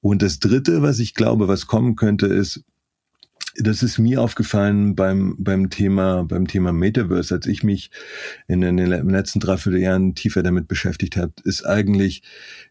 Und 0.00 0.22
das 0.22 0.38
Dritte, 0.38 0.82
was 0.82 0.98
ich 0.98 1.14
glaube, 1.14 1.48
was 1.48 1.66
kommen 1.66 1.96
könnte, 1.96 2.26
ist, 2.26 2.64
das 3.56 3.82
ist 3.82 3.98
mir 3.98 4.20
aufgefallen 4.20 4.94
beim, 4.94 5.36
beim 5.38 5.70
Thema, 5.70 6.24
beim 6.24 6.46
Thema 6.46 6.72
Metaverse, 6.72 7.34
als 7.34 7.46
ich 7.46 7.62
mich 7.62 7.90
in, 8.48 8.62
in 8.62 8.76
den 8.76 8.88
letzten 8.88 9.40
dreiviertel 9.40 9.80
Jahren 9.80 10.14
tiefer 10.14 10.42
damit 10.42 10.68
beschäftigt 10.68 11.16
habe, 11.16 11.32
ist 11.44 11.64
eigentlich 11.64 12.22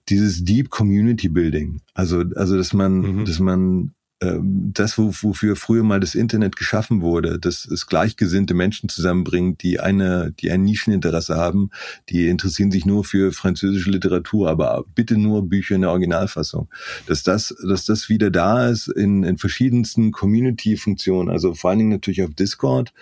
dieses 0.09 0.43
Deep 0.43 0.69
Community 0.69 1.29
Building. 1.29 1.81
Also, 1.93 2.23
also, 2.35 2.57
dass 2.57 2.73
man, 2.73 2.99
mhm. 2.99 3.25
dass 3.25 3.39
man 3.39 3.93
das, 4.21 4.99
wofür 4.99 5.55
früher 5.55 5.83
mal 5.83 5.99
das 5.99 6.13
Internet 6.13 6.55
geschaffen 6.55 7.01
wurde, 7.01 7.39
dass 7.39 7.65
es 7.65 7.87
gleichgesinnte 7.87 8.53
Menschen 8.53 8.87
zusammenbringt, 8.87 9.63
die 9.63 9.79
eine, 9.79 10.31
die 10.39 10.51
ein 10.51 10.61
Nischeninteresse 10.61 11.35
haben, 11.35 11.71
die 12.09 12.27
interessieren 12.27 12.69
sich 12.69 12.85
nur 12.85 13.03
für 13.03 13.31
französische 13.31 13.89
Literatur, 13.89 14.47
aber 14.47 14.85
bitte 14.93 15.17
nur 15.17 15.49
Bücher 15.49 15.73
in 15.73 15.81
der 15.81 15.89
Originalfassung. 15.89 16.69
Dass 17.07 17.23
das, 17.23 17.55
dass 17.67 17.85
das 17.85 18.09
wieder 18.09 18.29
da 18.29 18.69
ist 18.69 18.89
in, 18.89 19.23
in 19.23 19.39
verschiedensten 19.39 20.11
Community-Funktionen, 20.11 21.31
also 21.31 21.55
vor 21.55 21.71
allen 21.71 21.79
Dingen 21.79 21.91
natürlich 21.91 22.21
auf 22.21 22.35
Discord, 22.35 22.93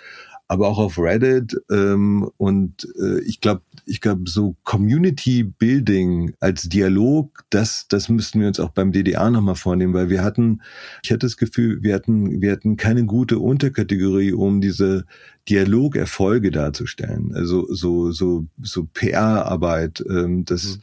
aber 0.50 0.68
auch 0.68 0.80
auf 0.80 0.98
Reddit. 0.98 1.56
Ähm, 1.72 2.30
und 2.38 2.88
äh, 3.00 3.22
ich 3.22 3.40
glaube, 3.40 3.62
ich 3.86 4.02
glaube, 4.02 4.24
so 4.26 4.58
Community 4.64 5.44
Building 5.44 6.34
als 6.40 6.64
Dialog, 6.64 7.46
das, 7.52 7.88
das 7.88 8.10
müssten 8.10 8.42
wir 8.42 8.48
uns 8.48 8.60
auch 8.60 8.72
beim 8.72 8.92
DDA 8.92 9.30
nochmal 9.30 9.56
vornehmen, 9.56 9.94
weil 9.94 10.10
wir 10.10 10.24
hatten, 10.24 10.62
ich 11.04 11.12
hatte 11.12 11.28
das 11.28 11.38
Gefühl, 11.38 11.84
wir 11.84 11.94
hatten, 11.94 12.42
wir 12.42 12.52
hatten 12.52 12.78
keine 12.78 13.06
gute 13.06 13.38
Unterkategorie, 13.38 14.34
um 14.34 14.60
diese 14.60 15.06
Dialogerfolge 15.48 16.50
darzustellen. 16.50 17.32
Also 17.36 17.72
so, 17.72 18.12
so, 18.12 18.48
so 18.60 18.88
PR-Arbeit, 18.92 20.04
ähm, 20.10 20.46
das, 20.46 20.78
mhm 20.78 20.82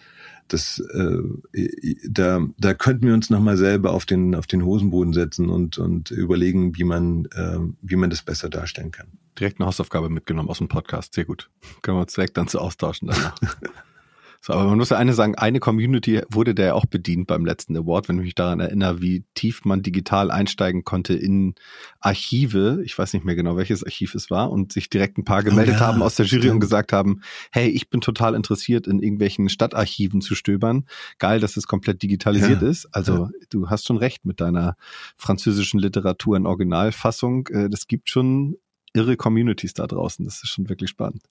das 0.48 0.78
äh, 0.78 1.68
da 2.08 2.46
da 2.56 2.72
könnten 2.72 3.08
wir 3.08 3.14
uns 3.14 3.30
noch 3.30 3.40
mal 3.40 3.56
selber 3.56 3.90
auf 3.90 4.06
den 4.06 4.36
auf 4.36 4.46
den 4.46 4.64
Hosenboden 4.64 5.12
setzen 5.12 5.48
und 5.48 5.78
und 5.78 6.12
überlegen, 6.12 6.76
wie 6.76 6.84
man 6.84 7.24
äh, 7.34 7.58
wie 7.82 7.96
man 7.96 8.10
das 8.10 8.22
besser 8.22 8.48
darstellen 8.48 8.92
kann 8.92 9.08
direkt 9.38 9.60
eine 9.60 9.66
Hausaufgabe 9.66 10.08
mitgenommen 10.08 10.48
aus 10.48 10.58
dem 10.58 10.68
Podcast. 10.68 11.14
Sehr 11.14 11.24
gut. 11.24 11.50
Können 11.82 11.98
wir 11.98 12.02
uns 12.02 12.14
direkt 12.14 12.36
dann 12.36 12.48
zu 12.48 12.60
austauschen 12.60 13.08
danach. 13.08 13.36
so, 14.40 14.52
aber 14.52 14.64
man 14.64 14.78
muss 14.78 14.90
ja 14.90 14.96
eine 14.96 15.12
sagen, 15.12 15.34
eine 15.34 15.60
Community 15.60 16.22
wurde 16.30 16.54
der 16.54 16.74
auch 16.76 16.86
bedient 16.86 17.26
beim 17.26 17.44
letzten 17.44 17.76
Award, 17.76 18.08
wenn 18.08 18.18
ich 18.18 18.24
mich 18.24 18.34
daran 18.34 18.60
erinnere, 18.60 19.00
wie 19.00 19.24
tief 19.34 19.64
man 19.64 19.82
digital 19.82 20.30
einsteigen 20.30 20.84
konnte 20.84 21.14
in 21.14 21.54
Archive. 22.00 22.80
Ich 22.84 22.96
weiß 22.96 23.12
nicht 23.12 23.24
mehr 23.24 23.34
genau, 23.34 23.56
welches 23.56 23.84
Archiv 23.84 24.14
es 24.14 24.30
war 24.30 24.50
und 24.50 24.72
sich 24.72 24.88
direkt 24.88 25.18
ein 25.18 25.24
paar 25.24 25.42
gemeldet 25.42 25.76
oh 25.76 25.80
ja, 25.80 25.86
haben 25.86 26.02
aus 26.02 26.16
der 26.16 26.26
Jury 26.26 26.42
stimmt. 26.42 26.54
und 26.54 26.60
gesagt 26.60 26.92
haben, 26.92 27.22
hey, 27.50 27.68
ich 27.68 27.90
bin 27.90 28.00
total 28.00 28.34
interessiert 28.34 28.86
in 28.86 29.00
irgendwelchen 29.00 29.48
Stadtarchiven 29.48 30.20
zu 30.20 30.34
stöbern. 30.34 30.86
Geil, 31.18 31.40
dass 31.40 31.56
es 31.56 31.66
komplett 31.66 32.02
digitalisiert 32.02 32.62
ja, 32.62 32.68
ist. 32.68 32.86
Also 32.92 33.14
ja. 33.14 33.30
du 33.50 33.68
hast 33.68 33.86
schon 33.86 33.96
recht 33.96 34.24
mit 34.24 34.40
deiner 34.40 34.76
französischen 35.16 35.80
Literatur 35.80 36.36
in 36.36 36.46
Originalfassung. 36.46 37.48
Äh, 37.48 37.68
das 37.68 37.86
gibt 37.86 38.10
schon 38.10 38.56
irre 38.96 39.16
Communities 39.16 39.74
da 39.74 39.86
draußen. 39.86 40.24
Das 40.24 40.42
ist 40.42 40.48
schon 40.48 40.68
wirklich 40.68 40.90
spannend. 40.90 41.22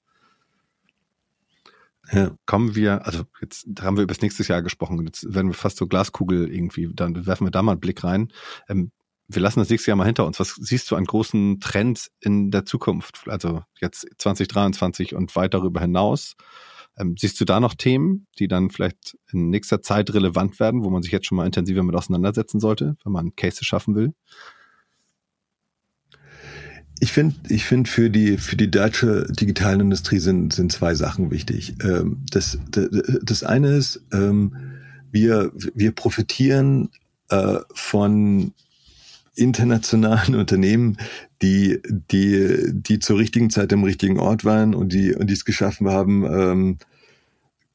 Ja. 2.12 2.36
Kommen 2.45 2.75
wir, 2.75 3.06
also 3.06 3.23
jetzt 3.41 3.65
haben 3.82 3.97
wir 3.97 4.04
über 4.04 4.13
das 4.13 4.21
nächste 4.21 4.43
Jahr 4.43 4.62
gesprochen, 4.62 5.04
jetzt 5.06 5.34
werden 5.34 5.47
wir 5.47 5.56
fast 5.56 5.78
so 5.78 5.88
Glaskugel 5.88 6.54
irgendwie, 6.54 6.89
dann 6.93 7.25
werfen 7.25 7.47
wir 7.47 7.51
da 7.51 7.63
mal 7.63 7.73
einen 7.73 7.82
Blick 7.82 8.04
rein. 8.04 8.32
Ähm, 8.69 8.91
wir 9.28 9.41
lassen 9.41 9.60
das 9.60 9.69
nächste 9.69 9.89
Jahr 9.89 9.97
mal 9.97 10.06
hinter 10.06 10.25
uns. 10.25 10.39
Was 10.39 10.54
siehst 10.56 10.91
du 10.91 10.95
an 10.95 11.06
großen 11.06 11.60
Trends 11.60 12.12
in 12.19 12.51
der 12.51 12.65
Zukunft? 12.65 13.23
Also 13.28 13.63
jetzt 13.82 14.08
2023 14.19 15.15
und 15.15 15.36
weit 15.36 15.56
darüber 15.56 15.82
hinaus. 15.82 16.36
Ähm, 16.97 17.15
siehst 17.17 17.39
du 17.41 17.45
da 17.45 17.60
noch 17.60 17.73
Themen, 17.73 18.28
die 18.38 18.47
dann 18.47 18.69
vielleicht 18.69 19.17
in 19.32 19.49
nächster 19.49 19.82
Zeit 19.82 20.13
relevant 20.13 20.60
werden, 20.60 20.84
wo 20.84 20.89
man 20.89 21.01
sich 21.01 21.12
jetzt 21.12 21.25
schon 21.25 21.38
mal 21.38 21.45
intensiver 21.45 21.84
mit 21.84 21.95
auseinandersetzen 21.95 22.60
sollte, 22.60 22.97
wenn 23.04 23.12
man 23.12 23.36
Cases 23.36 23.65
schaffen 23.65 23.95
will? 23.95 24.13
Ich 26.99 27.12
finde, 27.12 27.36
ich 27.49 27.65
finde 27.65 27.89
für 27.89 28.10
die 28.10 28.38
für 28.38 28.55
die 28.55 28.71
deutsche 28.71 29.27
Digitalindustrie 29.29 30.19
sind 30.19 30.53
sind 30.53 30.71
zwei 30.71 30.95
Sachen 30.95 31.29
wichtig. 31.29 31.75
Ähm, 31.84 32.23
das, 32.31 32.58
das 32.71 33.43
eine 33.43 33.75
ist, 33.75 34.01
ähm, 34.13 34.55
wir 35.12 35.51
wir 35.73 35.91
profitieren 35.91 36.89
äh, 37.29 37.58
von 37.73 38.53
internationalen 39.36 40.36
Unternehmen, 40.39 40.97
die 41.41 41.81
die 42.12 42.71
die 42.71 42.99
zur 42.99 43.17
richtigen 43.19 43.49
Zeit 43.49 43.73
am 43.73 43.84
richtigen 43.84 44.19
Ort 44.19 44.45
waren 44.45 44.73
und 44.73 44.93
die 44.93 45.13
und 45.13 45.27
die 45.27 45.34
es 45.34 45.45
geschaffen 45.45 45.89
haben, 45.89 46.23
ähm, 46.25 46.77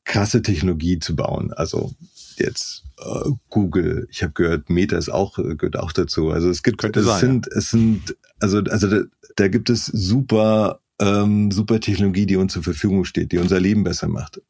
krasse 0.04 0.42
Technologie 0.42 0.98
zu 0.98 1.14
bauen. 1.14 1.52
Also 1.52 1.92
jetzt 2.40 2.84
äh, 2.98 3.30
Google, 3.48 4.08
ich 4.10 4.22
habe 4.22 4.32
gehört, 4.32 4.70
Meta 4.70 4.96
ist 4.96 5.10
auch 5.10 5.36
gehört 5.36 5.78
auch 5.78 5.92
dazu. 5.92 6.30
Also 6.30 6.50
es 6.50 6.62
gibt 6.62 6.78
Könnte 6.78 7.00
es 7.00 7.06
sein, 7.06 7.20
sind 7.20 7.48
ja. 7.50 7.58
es 7.58 7.70
sind 7.70 8.16
also 8.40 8.58
also 8.58 8.88
da, 8.88 9.02
da 9.36 9.48
gibt 9.48 9.70
es 9.70 9.86
super 9.86 10.80
ähm, 11.00 11.50
super 11.50 11.80
Technologie, 11.80 12.26
die 12.26 12.36
uns 12.36 12.52
zur 12.52 12.62
Verfügung 12.62 13.04
steht, 13.04 13.32
die 13.32 13.38
unser 13.38 13.60
Leben 13.60 13.84
besser 13.84 14.08
macht. 14.08 14.40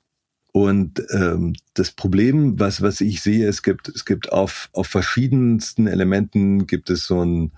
Und 0.52 1.02
ähm, 1.10 1.54
das 1.74 1.92
Problem, 1.92 2.58
was 2.58 2.82
was 2.82 3.00
ich 3.00 3.22
sehe, 3.22 3.48
es 3.48 3.62
gibt 3.62 3.88
es 3.88 4.04
gibt 4.04 4.32
auf 4.32 4.68
auf 4.72 4.88
verschiedensten 4.88 5.86
Elementen 5.86 6.66
gibt 6.66 6.90
es 6.90 7.06
so 7.06 7.24
ein 7.24 7.52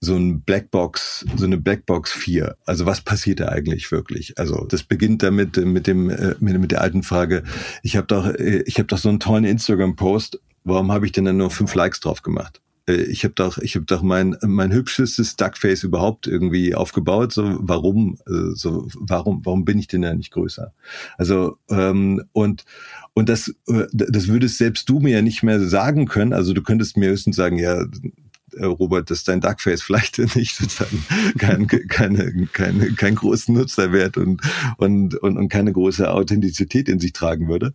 so 0.00 0.14
ein 0.14 0.42
Blackbox, 0.42 1.26
so 1.36 1.44
eine 1.44 1.56
Blackbox 1.56 2.12
4. 2.12 2.56
Also 2.64 2.86
was 2.86 3.00
passiert 3.00 3.40
da 3.40 3.48
eigentlich 3.48 3.90
wirklich? 3.90 4.38
Also 4.38 4.66
das 4.66 4.82
beginnt 4.82 5.22
damit 5.22 5.56
mit 5.56 5.86
dem 5.86 6.10
äh, 6.10 6.34
mit, 6.38 6.58
mit 6.60 6.70
der 6.70 6.82
alten 6.82 7.02
Frage. 7.02 7.42
Ich 7.82 7.96
habe 7.96 8.06
doch 8.06 8.26
äh, 8.26 8.62
ich 8.66 8.78
habe 8.78 8.86
doch 8.86 8.98
so 8.98 9.08
einen 9.08 9.20
tollen 9.20 9.44
Instagram 9.44 9.96
Post. 9.96 10.40
Warum 10.64 10.92
habe 10.92 11.06
ich 11.06 11.12
denn 11.12 11.24
dann 11.24 11.36
nur 11.36 11.50
fünf 11.50 11.74
Likes 11.74 12.00
drauf 12.00 12.22
gemacht? 12.22 12.60
Äh, 12.86 13.02
ich 13.04 13.24
habe 13.24 13.34
doch 13.34 13.56
ich 13.58 13.74
habe 13.74 13.86
doch 13.86 14.02
mein 14.02 14.36
mein 14.42 14.70
hübschestes 14.70 15.36
Duckface 15.36 15.84
überhaupt 15.84 16.26
irgendwie 16.26 16.74
aufgebaut. 16.74 17.32
So 17.32 17.56
warum 17.60 18.18
so 18.52 18.88
warum 18.94 19.44
warum 19.44 19.64
bin 19.64 19.78
ich 19.78 19.88
denn 19.88 20.02
da 20.02 20.14
nicht 20.14 20.32
größer? 20.32 20.72
Also 21.16 21.56
ähm, 21.70 22.22
und 22.32 22.64
und 23.18 23.30
das, 23.30 23.50
das 23.66 24.28
würdest 24.28 24.58
selbst 24.58 24.90
du 24.90 25.00
mir 25.00 25.12
ja 25.12 25.22
nicht 25.22 25.42
mehr 25.42 25.58
sagen 25.58 26.04
können. 26.04 26.34
Also 26.34 26.52
du 26.52 26.62
könntest 26.62 26.98
mir 26.98 27.08
höchstens 27.08 27.34
sagen, 27.34 27.58
ja, 27.58 27.80
äh, 27.80 27.86
Robert, 28.64 29.10
dass 29.10 29.24
dein 29.24 29.40
Duckface 29.40 29.82
vielleicht 29.82 30.18
nicht 30.36 30.56
sozusagen 30.56 31.04
kein, 31.38 31.66
keine, 31.66 32.46
keine, 32.52 32.92
keinen 32.92 33.16
großen 33.16 33.54
Nutzerwert 33.54 34.16
und, 34.16 34.42
und, 34.78 35.14
und, 35.16 35.36
und 35.36 35.48
keine 35.48 35.72
große 35.72 36.10
Authentizität 36.10 36.88
in 36.88 37.00
sich 37.00 37.12
tragen 37.12 37.48
würde. 37.48 37.72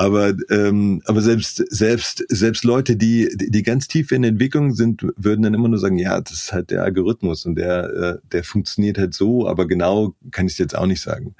Aber 0.00 0.32
ähm, 0.48 1.02
aber 1.04 1.20
selbst 1.20 1.62
selbst 1.68 2.24
selbst 2.30 2.64
Leute, 2.64 2.96
die 2.96 3.28
die 3.36 3.62
ganz 3.62 3.86
tief 3.86 4.12
in 4.12 4.24
Entwicklung 4.24 4.72
sind, 4.72 5.04
würden 5.18 5.42
dann 5.42 5.52
immer 5.52 5.68
nur 5.68 5.78
sagen, 5.78 5.98
ja, 5.98 6.18
das 6.22 6.32
ist 6.32 6.52
halt 6.54 6.70
der 6.70 6.84
Algorithmus 6.84 7.44
und 7.44 7.56
der 7.56 7.84
äh, 7.90 8.18
der 8.32 8.42
funktioniert 8.42 8.96
halt 8.96 9.12
so, 9.12 9.46
aber 9.46 9.68
genau 9.68 10.14
kann 10.30 10.46
ich 10.46 10.52
es 10.52 10.58
jetzt 10.58 10.74
auch 10.74 10.86
nicht 10.86 11.02
sagen. 11.02 11.34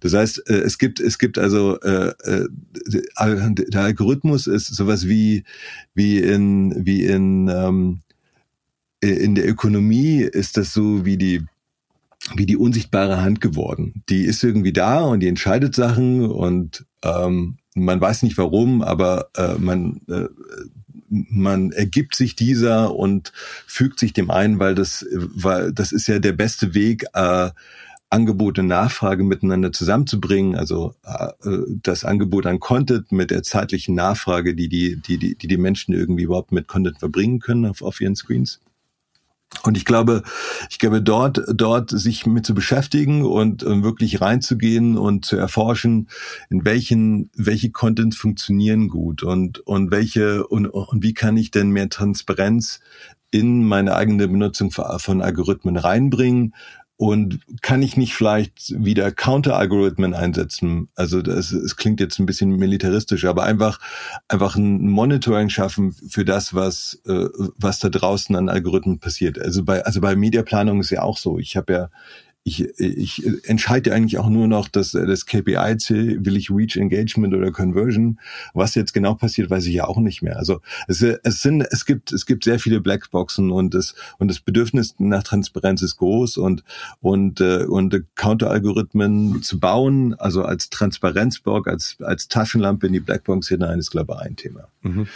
Das 0.00 0.14
heißt, 0.14 0.48
äh, 0.48 0.54
es 0.54 0.78
gibt 0.78 1.00
es 1.00 1.18
gibt 1.18 1.36
also 1.36 1.78
äh, 1.80 2.14
äh, 2.24 2.48
der 2.88 3.82
Algorithmus 3.82 4.46
ist 4.46 4.74
sowas 4.74 5.06
wie 5.06 5.44
wie 5.92 6.16
in 6.16 6.86
wie 6.86 7.04
in 7.04 7.48
ähm, 7.48 8.00
in 9.00 9.34
der 9.34 9.48
Ökonomie 9.48 10.22
ist 10.22 10.56
das 10.56 10.72
so 10.72 11.04
wie 11.04 11.16
die 11.16 11.44
wie 12.34 12.46
die 12.46 12.56
unsichtbare 12.56 13.22
Hand 13.22 13.40
geworden. 13.40 14.02
Die 14.08 14.24
ist 14.24 14.42
irgendwie 14.42 14.72
da 14.72 15.00
und 15.02 15.20
die 15.20 15.28
entscheidet 15.28 15.74
Sachen 15.74 16.28
und 16.28 16.84
ähm, 17.02 17.58
man 17.74 18.00
weiß 18.00 18.24
nicht 18.24 18.36
warum, 18.38 18.82
aber 18.82 19.30
äh, 19.36 19.54
man 19.58 20.00
äh, 20.08 20.26
man 21.10 21.72
ergibt 21.72 22.14
sich 22.16 22.36
dieser 22.36 22.94
und 22.94 23.32
fügt 23.66 23.98
sich 23.98 24.12
dem 24.12 24.30
ein, 24.30 24.58
weil 24.58 24.74
das 24.74 25.06
weil 25.12 25.72
das 25.72 25.92
ist 25.92 26.06
ja 26.08 26.18
der 26.18 26.32
beste 26.32 26.74
Weg 26.74 27.06
äh, 27.14 27.50
Angebot 28.10 28.58
und 28.58 28.68
Nachfrage 28.68 29.22
miteinander 29.22 29.70
zusammenzubringen, 29.70 30.56
also 30.56 30.94
äh, 31.04 31.28
das 31.82 32.04
Angebot 32.04 32.46
an 32.46 32.58
Content 32.58 33.12
mit 33.12 33.30
der 33.30 33.42
zeitlichen 33.42 33.94
Nachfrage, 33.94 34.54
die 34.54 34.68
die, 34.68 34.96
die, 34.96 35.18
die, 35.18 35.36
die 35.36 35.56
Menschen 35.58 35.94
irgendwie 35.94 36.22
überhaupt 36.22 36.52
mit 36.52 36.68
Content 36.68 36.98
verbringen 36.98 37.38
können 37.38 37.66
auf, 37.66 37.82
auf 37.82 38.00
ihren 38.00 38.16
Screens. 38.16 38.60
Und 39.62 39.76
ich 39.76 39.84
glaube, 39.84 40.22
ich 40.70 40.78
glaube, 40.78 41.02
dort, 41.02 41.42
dort 41.52 41.90
sich 41.90 42.26
mit 42.26 42.46
zu 42.46 42.54
beschäftigen 42.54 43.24
und 43.24 43.64
um 43.64 43.82
wirklich 43.82 44.20
reinzugehen 44.20 44.96
und 44.96 45.24
zu 45.24 45.36
erforschen, 45.36 46.08
in 46.50 46.64
welchen, 46.64 47.30
welche 47.34 47.70
Contents 47.70 48.16
funktionieren 48.16 48.88
gut 48.88 49.22
und, 49.22 49.60
und 49.60 49.90
welche, 49.90 50.46
und, 50.46 50.66
und 50.66 51.02
wie 51.02 51.14
kann 51.14 51.36
ich 51.36 51.50
denn 51.50 51.70
mehr 51.70 51.88
Transparenz 51.88 52.80
in 53.30 53.64
meine 53.64 53.94
eigene 53.94 54.28
Benutzung 54.28 54.70
von 54.70 55.22
Algorithmen 55.22 55.76
reinbringen, 55.76 56.54
und 56.98 57.38
kann 57.62 57.80
ich 57.80 57.96
nicht 57.96 58.14
vielleicht 58.14 58.74
wieder 58.84 59.12
Counter-Algorithmen 59.12 60.14
einsetzen? 60.14 60.88
Also 60.96 61.22
das, 61.22 61.52
es 61.52 61.76
klingt 61.76 62.00
jetzt 62.00 62.18
ein 62.18 62.26
bisschen 62.26 62.50
militaristisch, 62.56 63.24
aber 63.24 63.44
einfach 63.44 63.78
einfach 64.26 64.56
ein 64.56 64.88
Monitoring 64.88 65.48
schaffen 65.48 65.92
für 65.92 66.24
das, 66.24 66.54
was 66.54 67.00
äh, 67.06 67.26
was 67.56 67.78
da 67.78 67.88
draußen 67.88 68.34
an 68.34 68.48
Algorithmen 68.48 68.98
passiert. 68.98 69.38
Also 69.38 69.62
bei 69.62 69.86
also 69.86 70.00
bei 70.00 70.16
Mediaplanung 70.16 70.80
ist 70.80 70.90
ja 70.90 71.02
auch 71.02 71.18
so. 71.18 71.38
Ich 71.38 71.56
habe 71.56 71.72
ja 71.72 71.90
ich, 72.48 72.80
ich 72.80 73.26
entscheide 73.44 73.92
eigentlich 73.92 74.18
auch 74.18 74.30
nur 74.30 74.48
noch 74.48 74.68
das, 74.68 74.92
das 74.92 75.26
KPI-Ziel, 75.26 76.24
will 76.24 76.36
ich 76.36 76.50
Reach 76.50 76.76
Engagement 76.76 77.34
oder 77.34 77.52
Conversion. 77.52 78.18
Was 78.54 78.74
jetzt 78.74 78.94
genau 78.94 79.14
passiert, 79.14 79.50
weiß 79.50 79.66
ich 79.66 79.74
ja 79.74 79.84
auch 79.84 79.98
nicht 79.98 80.22
mehr. 80.22 80.38
Also 80.38 80.60
es, 80.86 81.02
es 81.02 81.42
sind, 81.42 81.60
es 81.70 81.84
gibt, 81.84 82.10
es 82.12 82.24
gibt 82.24 82.44
sehr 82.44 82.58
viele 82.58 82.80
Blackboxen 82.80 83.50
und 83.50 83.74
das, 83.74 83.94
und 84.18 84.28
das 84.28 84.40
Bedürfnis 84.40 84.94
nach 84.98 85.22
Transparenz 85.22 85.82
ist 85.82 85.96
groß 85.96 86.38
und, 86.38 86.64
und, 87.00 87.40
äh, 87.40 87.64
und 87.64 88.02
Counter-Algorithmen 88.14 89.42
zu 89.42 89.60
bauen, 89.60 90.14
also 90.14 90.42
als 90.42 90.70
Transparenzbock, 90.70 91.68
als, 91.68 91.96
als 92.00 92.28
Taschenlampe 92.28 92.86
in 92.86 92.94
die 92.94 93.00
Blackbox 93.00 93.48
hinein, 93.48 93.78
ist, 93.78 93.90
glaube 93.90 94.14
ich, 94.14 94.26
ein 94.26 94.36
Thema. 94.36 94.68
Mhm. 94.82 95.06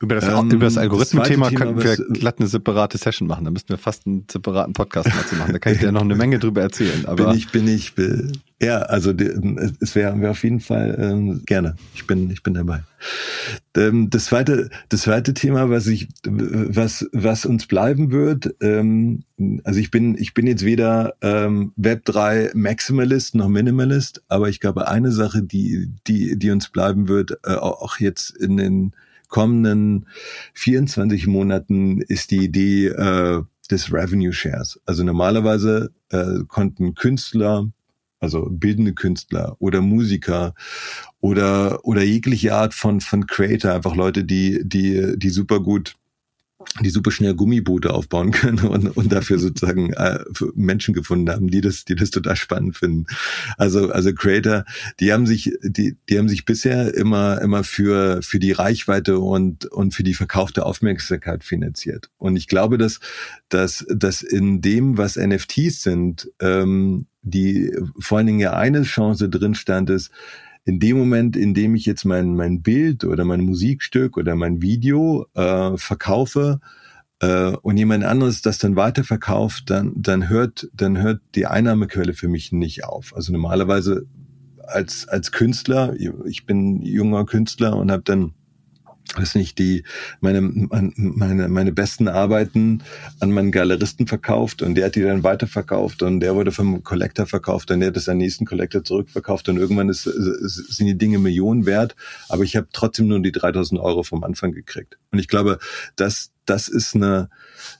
Über 0.00 0.14
das, 0.14 0.28
ähm, 0.28 0.50
über 0.50 0.66
das 0.66 0.78
Algorithmen-Thema 0.78 1.50
könnten 1.50 1.82
wir 1.82 1.96
glatt 1.96 2.36
eine 2.38 2.46
separate 2.46 2.98
Session 2.98 3.26
machen. 3.26 3.44
Da 3.44 3.50
müssten 3.50 3.70
wir 3.70 3.78
fast 3.78 4.06
einen 4.06 4.26
separaten 4.30 4.72
Podcast 4.72 5.08
dazu 5.08 5.34
machen. 5.34 5.52
Da 5.52 5.58
kann 5.58 5.72
ich 5.72 5.80
dir 5.80 5.90
noch 5.92 6.02
eine 6.02 6.14
Menge 6.14 6.38
drüber 6.38 6.62
erzählen. 6.62 6.77
Aber 7.06 7.26
bin 7.26 7.36
ich, 7.36 7.50
bin 7.50 7.68
ich, 7.68 7.94
bin, 7.94 8.32
ja, 8.60 8.78
also 8.78 9.12
es 9.80 9.94
wäre 9.94 10.20
wär 10.20 10.30
auf 10.32 10.42
jeden 10.42 10.60
Fall 10.60 10.96
ähm, 11.00 11.42
gerne. 11.46 11.76
Ich 11.94 12.06
bin, 12.06 12.30
ich 12.30 12.42
bin 12.42 12.54
dabei. 12.54 12.82
Ähm, 13.76 14.10
das 14.10 14.26
zweite, 14.26 14.70
das 14.88 15.02
zweite 15.02 15.34
Thema, 15.34 15.70
was 15.70 15.86
ich, 15.86 16.08
was, 16.24 17.08
was 17.12 17.46
uns 17.46 17.66
bleiben 17.66 18.10
wird, 18.10 18.54
ähm, 18.60 19.22
also 19.64 19.78
ich 19.78 19.90
bin, 19.90 20.16
ich 20.18 20.34
bin 20.34 20.46
jetzt 20.46 20.64
weder 20.64 21.14
ähm, 21.22 21.72
Web 21.76 22.04
3 22.04 22.50
Maximalist 22.54 23.34
noch 23.34 23.48
Minimalist, 23.48 24.22
aber 24.28 24.48
ich 24.48 24.58
glaube, 24.58 24.88
eine 24.88 25.12
Sache, 25.12 25.42
die, 25.42 25.92
die, 26.06 26.38
die 26.38 26.50
uns 26.50 26.68
bleiben 26.68 27.06
wird, 27.06 27.38
äh, 27.44 27.54
auch 27.54 28.00
jetzt 28.00 28.30
in 28.30 28.56
den 28.56 28.92
kommenden 29.28 30.06
24 30.54 31.26
Monaten 31.26 32.00
ist 32.00 32.30
die 32.30 32.44
Idee 32.44 32.88
äh, 32.88 33.42
des 33.70 33.92
Revenue 33.92 34.32
Shares. 34.32 34.80
Also 34.86 35.04
normalerweise 35.04 35.90
äh, 36.10 36.44
konnten 36.48 36.94
Künstler, 36.94 37.68
also 38.20 38.48
bildende 38.50 38.94
Künstler 38.94 39.56
oder 39.58 39.80
Musiker 39.80 40.54
oder 41.20 41.84
oder 41.84 42.02
jegliche 42.02 42.54
Art 42.54 42.74
von 42.74 43.00
von 43.00 43.26
Creator, 43.26 43.72
einfach 43.72 43.94
Leute, 43.94 44.24
die 44.24 44.60
die 44.64 45.14
die 45.16 45.30
super 45.30 45.60
gut 45.60 45.94
die 46.80 46.90
super 46.90 47.10
schnell 47.10 47.34
Gummiboote 47.34 47.92
aufbauen 47.92 48.30
können 48.30 48.60
und, 48.60 48.96
und 48.96 49.12
dafür 49.12 49.38
sozusagen 49.38 49.92
äh, 49.94 50.20
Menschen 50.54 50.94
gefunden 50.94 51.30
haben, 51.30 51.48
die 51.48 51.60
das, 51.60 51.84
die 51.84 51.94
das 51.94 52.10
total 52.10 52.36
spannend 52.36 52.76
finden. 52.76 53.06
Also, 53.56 53.90
also 53.90 54.12
Creator, 54.12 54.64
die 55.00 55.12
haben 55.12 55.26
sich, 55.26 55.52
die, 55.62 55.96
die 56.08 56.18
haben 56.18 56.28
sich 56.28 56.44
bisher 56.44 56.94
immer, 56.94 57.40
immer 57.40 57.64
für, 57.64 58.22
für 58.22 58.38
die 58.38 58.52
Reichweite 58.52 59.18
und, 59.18 59.66
und 59.66 59.94
für 59.94 60.02
die 60.02 60.14
verkaufte 60.14 60.64
Aufmerksamkeit 60.64 61.44
finanziert. 61.44 62.10
Und 62.18 62.36
ich 62.36 62.48
glaube, 62.48 62.78
dass, 62.78 63.00
dass, 63.48 63.84
dass 63.88 64.22
in 64.22 64.60
dem, 64.60 64.98
was 64.98 65.16
NFTs 65.16 65.82
sind, 65.82 66.30
ähm, 66.40 67.06
die 67.22 67.72
vor 67.98 68.18
allen 68.18 68.26
Dingen 68.26 68.40
ja 68.40 68.54
eine 68.54 68.82
Chance 68.82 69.28
drin 69.28 69.54
stand, 69.54 69.90
ist, 69.90 70.10
in 70.68 70.80
dem 70.80 70.98
Moment, 70.98 71.34
in 71.34 71.54
dem 71.54 71.74
ich 71.74 71.86
jetzt 71.86 72.04
mein, 72.04 72.36
mein 72.36 72.60
Bild 72.60 73.02
oder 73.02 73.24
mein 73.24 73.40
Musikstück 73.40 74.18
oder 74.18 74.36
mein 74.36 74.60
Video 74.60 75.24
äh, 75.32 75.74
verkaufe 75.78 76.60
äh, 77.20 77.52
und 77.62 77.78
jemand 77.78 78.04
anderes 78.04 78.42
das 78.42 78.58
dann 78.58 78.76
weiterverkauft, 78.76 79.70
dann, 79.70 79.94
dann 79.96 80.28
hört, 80.28 80.68
dann 80.74 81.00
hört 81.00 81.22
die 81.34 81.46
Einnahmequelle 81.46 82.12
für 82.12 82.28
mich 82.28 82.52
nicht 82.52 82.84
auf. 82.84 83.16
Also 83.16 83.32
normalerweise 83.32 84.04
als, 84.58 85.08
als 85.08 85.32
Künstler, 85.32 85.94
ich 86.26 86.44
bin 86.44 86.82
junger 86.82 87.24
Künstler 87.24 87.74
und 87.74 87.90
habe 87.90 88.02
dann 88.02 88.34
weiß 89.14 89.36
nicht, 89.36 89.58
die 89.58 89.84
meine, 90.20 90.40
meine, 90.42 91.48
meine 91.48 91.72
besten 91.72 92.08
Arbeiten 92.08 92.82
an 93.20 93.32
meinen 93.32 93.52
Galeristen 93.52 94.06
verkauft 94.06 94.62
und 94.62 94.74
der 94.74 94.86
hat 94.86 94.96
die 94.96 95.02
dann 95.02 95.22
weiterverkauft 95.22 96.02
und 96.02 96.20
der 96.20 96.34
wurde 96.34 96.52
vom 96.52 96.82
Collector 96.84 97.26
verkauft 97.26 97.70
und 97.70 97.80
der 97.80 97.88
hat 97.88 97.96
es 97.96 98.08
an 98.08 98.18
nächsten 98.18 98.44
Collector 98.44 98.84
zurückverkauft 98.84 99.48
und 99.48 99.56
irgendwann 99.56 99.88
ist, 99.88 100.02
sind 100.02 100.86
die 100.86 100.98
Dinge 100.98 101.18
Millionen 101.18 101.64
wert, 101.66 101.96
aber 102.28 102.44
ich 102.44 102.56
habe 102.56 102.68
trotzdem 102.72 103.08
nur 103.08 103.20
die 103.20 103.32
3000 103.32 103.80
Euro 103.80 104.02
vom 104.02 104.24
Anfang 104.24 104.52
gekriegt. 104.52 104.98
Und 105.10 105.18
ich 105.18 105.28
glaube, 105.28 105.58
das, 105.96 106.30
das 106.44 106.68
ist 106.68 106.94
eine, 106.94 107.30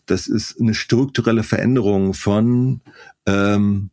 das 0.06 0.26
ist 0.28 0.60
eine 0.60 0.74
strukturelle 0.74 1.42
Veränderung 1.42 2.14
von, 2.14 2.80
ähm, 3.26 3.90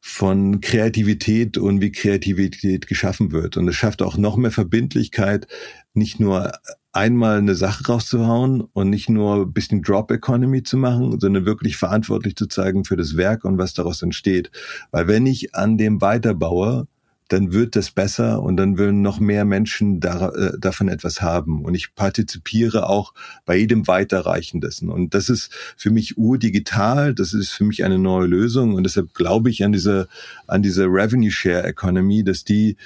von 0.00 0.60
Kreativität 0.60 1.58
und 1.58 1.80
wie 1.80 1.90
Kreativität 1.90 2.86
geschaffen 2.86 3.32
wird. 3.32 3.56
Und 3.56 3.66
es 3.68 3.74
schafft 3.74 4.02
auch 4.02 4.16
noch 4.16 4.36
mehr 4.36 4.52
Verbindlichkeit, 4.52 5.48
nicht 5.96 6.20
nur 6.20 6.52
einmal 6.92 7.38
eine 7.38 7.54
Sache 7.54 7.86
rauszuhauen 7.86 8.62
und 8.72 8.90
nicht 8.90 9.08
nur 9.08 9.42
ein 9.42 9.52
bisschen 9.52 9.82
Drop 9.82 10.10
Economy 10.10 10.62
zu 10.62 10.76
machen, 10.76 11.20
sondern 11.20 11.44
wirklich 11.44 11.76
verantwortlich 11.76 12.36
zu 12.36 12.46
zeigen 12.46 12.84
für 12.84 12.96
das 12.96 13.16
Werk 13.16 13.44
und 13.44 13.58
was 13.58 13.74
daraus 13.74 14.02
entsteht. 14.02 14.50
Weil 14.90 15.06
wenn 15.06 15.26
ich 15.26 15.54
an 15.54 15.76
dem 15.76 16.00
weiterbaue, 16.00 16.86
dann 17.28 17.52
wird 17.52 17.74
das 17.74 17.90
besser 17.90 18.40
und 18.40 18.56
dann 18.56 18.78
würden 18.78 19.02
noch 19.02 19.18
mehr 19.18 19.44
Menschen 19.44 19.98
da, 20.00 20.28
äh, 20.28 20.58
davon 20.58 20.88
etwas 20.88 21.20
haben. 21.20 21.64
Und 21.64 21.74
ich 21.74 21.94
partizipiere 21.94 22.88
auch 22.88 23.14
bei 23.44 23.56
jedem 23.56 23.88
Weiterreichen 23.88 24.60
dessen. 24.60 24.88
Und 24.88 25.12
das 25.12 25.28
ist 25.28 25.52
für 25.76 25.90
mich 25.90 26.16
urdigital, 26.16 27.14
das 27.14 27.32
ist 27.34 27.50
für 27.50 27.64
mich 27.64 27.84
eine 27.84 27.98
neue 27.98 28.26
Lösung. 28.26 28.74
Und 28.74 28.84
deshalb 28.84 29.12
glaube 29.12 29.50
ich 29.50 29.64
an 29.64 29.72
diese, 29.72 30.08
an 30.46 30.62
diese 30.62 30.84
Revenue 30.84 31.32
Share 31.32 31.64
Economy, 31.64 32.22
dass 32.22 32.44
die 32.44 32.76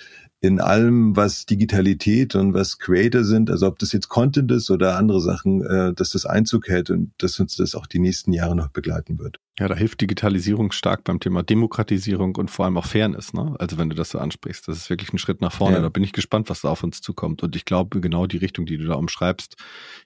in 0.42 0.58
allem, 0.58 1.16
was 1.16 1.44
Digitalität 1.44 2.34
und 2.34 2.54
was 2.54 2.78
Creator 2.78 3.24
sind, 3.24 3.50
also 3.50 3.66
ob 3.66 3.78
das 3.78 3.92
jetzt 3.92 4.08
Content 4.08 4.50
ist 4.50 4.70
oder 4.70 4.96
andere 4.96 5.20
Sachen, 5.20 5.62
äh, 5.62 5.92
dass 5.92 6.10
das 6.10 6.24
Einzug 6.24 6.68
hält 6.68 6.88
und 6.88 7.12
dass 7.18 7.38
uns 7.40 7.56
das 7.56 7.74
auch 7.74 7.86
die 7.86 7.98
nächsten 7.98 8.32
Jahre 8.32 8.56
noch 8.56 8.68
begleiten 8.68 9.18
wird. 9.18 9.38
Ja, 9.58 9.68
da 9.68 9.74
hilft 9.74 10.00
Digitalisierung 10.00 10.72
stark 10.72 11.04
beim 11.04 11.20
Thema 11.20 11.42
Demokratisierung 11.42 12.36
und 12.36 12.50
vor 12.50 12.64
allem 12.64 12.78
auch 12.78 12.86
Fairness. 12.86 13.34
Ne? 13.34 13.54
Also 13.58 13.76
wenn 13.76 13.90
du 13.90 13.94
das 13.94 14.08
so 14.08 14.18
ansprichst, 14.18 14.66
das 14.66 14.78
ist 14.78 14.88
wirklich 14.88 15.12
ein 15.12 15.18
Schritt 15.18 15.42
nach 15.42 15.52
vorne. 15.52 15.76
Ja. 15.76 15.82
Da 15.82 15.90
bin 15.90 16.02
ich 16.02 16.12
gespannt, 16.12 16.48
was 16.48 16.62
da 16.62 16.70
auf 16.70 16.82
uns 16.82 17.02
zukommt. 17.02 17.42
Und 17.42 17.54
ich 17.54 17.66
glaube, 17.66 18.00
genau 18.00 18.26
die 18.26 18.38
Richtung, 18.38 18.64
die 18.64 18.78
du 18.78 18.86
da 18.86 18.94
umschreibst, 18.94 19.56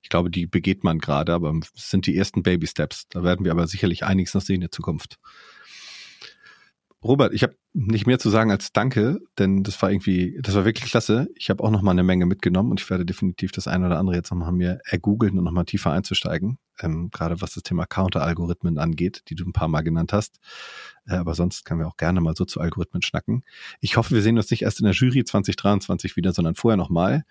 ich 0.03 0.09
glaube, 0.09 0.31
die 0.31 0.47
begeht 0.47 0.83
man 0.83 0.99
gerade, 0.99 1.33
aber 1.33 1.55
es 1.77 1.91
sind 1.91 2.07
die 2.07 2.17
ersten 2.17 2.43
Baby 2.43 2.67
Steps. 2.67 3.07
Da 3.11 3.23
werden 3.23 3.45
wir 3.45 3.53
aber 3.53 3.69
sicherlich 3.69 4.03
einiges 4.05 4.35
noch 4.35 4.43
sehen 4.43 4.57
in 4.57 4.61
der 4.63 4.73
Zukunft. 4.73 5.21
Robert, 7.05 7.35
ich 7.35 7.43
habe 7.43 7.55
nicht 7.75 8.07
mehr 8.07 8.19
zu 8.19 8.31
sagen 8.31 8.51
als 8.51 8.73
Danke, 8.73 9.21
denn 9.39 9.63
das 9.63 9.81
war 9.83 9.91
irgendwie, 9.91 10.39
das 10.41 10.55
war 10.55 10.65
wirklich 10.65 10.91
klasse. 10.91 11.29
Ich 11.35 11.51
habe 11.51 11.63
auch 11.63 11.71
noch 11.71 11.83
mal 11.83 11.91
eine 11.91 12.03
Menge 12.03 12.25
mitgenommen 12.25 12.71
und 12.71 12.81
ich 12.81 12.89
werde 12.89 13.05
definitiv 13.05 13.53
das 13.53 13.69
eine 13.69 13.87
oder 13.87 13.99
andere 13.99 14.17
jetzt 14.17 14.31
noch 14.31 14.39
mal 14.39 14.53
mir 14.53 14.81
ergoogeln 14.87 15.37
und 15.37 15.45
noch 15.45 15.53
mal 15.53 15.65
tiefer 15.65 15.93
einzusteigen. 15.93 16.59
ähm, 16.81 17.11
gerade 17.11 17.43
was 17.43 17.55
das 17.55 17.63
Thema 17.63 17.85
Counter-Algorithmen 17.85 18.79
angeht, 18.79 19.25
die 19.29 19.35
du 19.35 19.45
ein 19.45 19.53
paar 19.53 19.69
Mal 19.69 19.83
genannt 19.83 20.15
hast. 20.15 20.39
Äh, 21.07 21.17
aber 21.17 21.35
sonst 21.35 21.67
können 21.67 21.81
wir 21.81 21.89
auch 21.89 21.99
gerne 21.99 22.23
mal 22.23 22.35
so 22.35 22.47
zu 22.47 22.61
Algorithmen 22.61 23.03
schnacken. 23.03 23.45
Ich 23.81 23.97
hoffe, 23.99 24.15
wir 24.15 24.23
sehen 24.23 24.39
uns 24.39 24.51
nicht 24.51 24.63
erst 24.63 24.81
in 24.81 24.87
der 24.87 24.95
Jury 24.95 25.25
2023 25.25 26.17
wieder, 26.17 26.33
sondern 26.33 26.55
vorher 26.55 26.79
nochmal. 26.79 27.25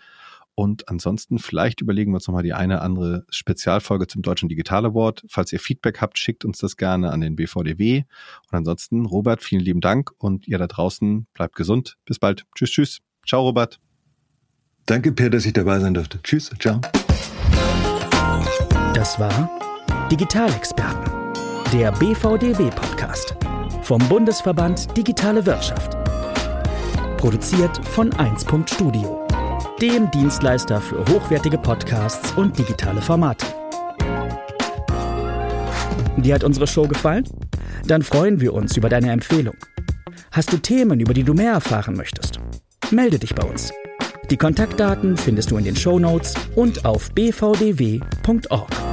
Und 0.56 0.88
ansonsten 0.88 1.39
vielleicht 1.39 1.82
überlegen 1.82 2.12
wir 2.12 2.16
uns 2.16 2.28
nochmal 2.28 2.44
die 2.44 2.54
eine 2.54 2.82
andere 2.82 3.26
Spezialfolge 3.30 4.08
zum 4.08 4.22
Deutschen 4.22 4.50
Digital 4.50 4.86
Award. 4.86 5.24
Falls 5.28 5.52
ihr 5.52 5.60
Feedback 5.60 6.00
habt, 6.00 6.20
schickt 6.20 6.46
uns 6.46 6.60
das 6.60 6.78
gerne 6.78 7.12
an 7.12 7.22
den 7.22 7.36
BVDW. 7.36 8.04
Und 8.52 8.58
ansonsten, 8.58 9.06
Robert, 9.06 9.42
vielen 9.42 9.62
lieben 9.62 9.82
Dank 9.82 10.12
und 10.18 10.48
ihr 10.48 10.60
da 10.60 10.68
draußen 10.68 11.26
bleibt 11.34 11.56
gesund. 11.56 11.98
Bis 12.06 12.20
bald. 12.20 12.46
Tschüss, 12.56 12.70
tschüss. 12.70 13.00
Ciao, 13.26 13.42
Robert. 13.42 13.80
Danke, 14.86 15.12
Per, 15.12 15.30
dass 15.30 15.46
ich 15.46 15.54
dabei 15.54 15.80
sein 15.80 15.94
durfte. 15.94 16.22
Tschüss, 16.22 16.52
ciao. 16.60 16.82
Das 18.94 19.18
war 19.20 19.50
Digitalexperten, 20.12 21.12
der 21.72 21.92
BVDW-Podcast 21.94 23.36
vom 23.82 24.00
Bundesverband 24.08 24.96
Digitale 24.96 25.46
Wirtschaft. 25.46 25.98
Produziert 27.18 27.86
von 27.88 28.13
1. 28.13 28.46
Studio, 28.66 29.23
dem 29.84 30.10
Dienstleister 30.12 30.80
für 30.80 31.00
hochwertige 31.10 31.58
Podcasts 31.58 32.32
und 32.38 32.58
digitale 32.58 33.02
Formate. 33.02 33.46
Dir 36.15 36.36
hat 36.36 36.46
unsere 36.46 36.67
Show 36.67 36.88
gefallen? 36.88 37.26
Dann 37.86 38.02
freuen 38.02 38.39
wir 38.39 38.54
uns 38.54 38.78
über 38.78 38.88
deine 38.88 39.12
Empfehlung. 39.12 39.58
Hast 40.32 40.54
du 40.54 40.58
Themen, 40.58 41.02
über 41.02 41.13
die 41.13 41.26
du 41.26 41.34
mehr 41.34 41.52
erfahren 41.52 41.98
möchtest? 41.98 42.39
Melde 42.91 43.19
dich 43.19 43.36
bei 43.36 43.43
uns. 43.46 43.74
Die 44.30 44.38
Kontaktdaten 44.38 45.17
findest 45.17 45.52
du 45.52 45.58
in 45.58 45.65
den 45.65 45.76
Show 45.76 46.00
Notes 46.00 46.34
und 46.56 46.86
auf 46.86 47.12
bvdw.org. 47.12 48.93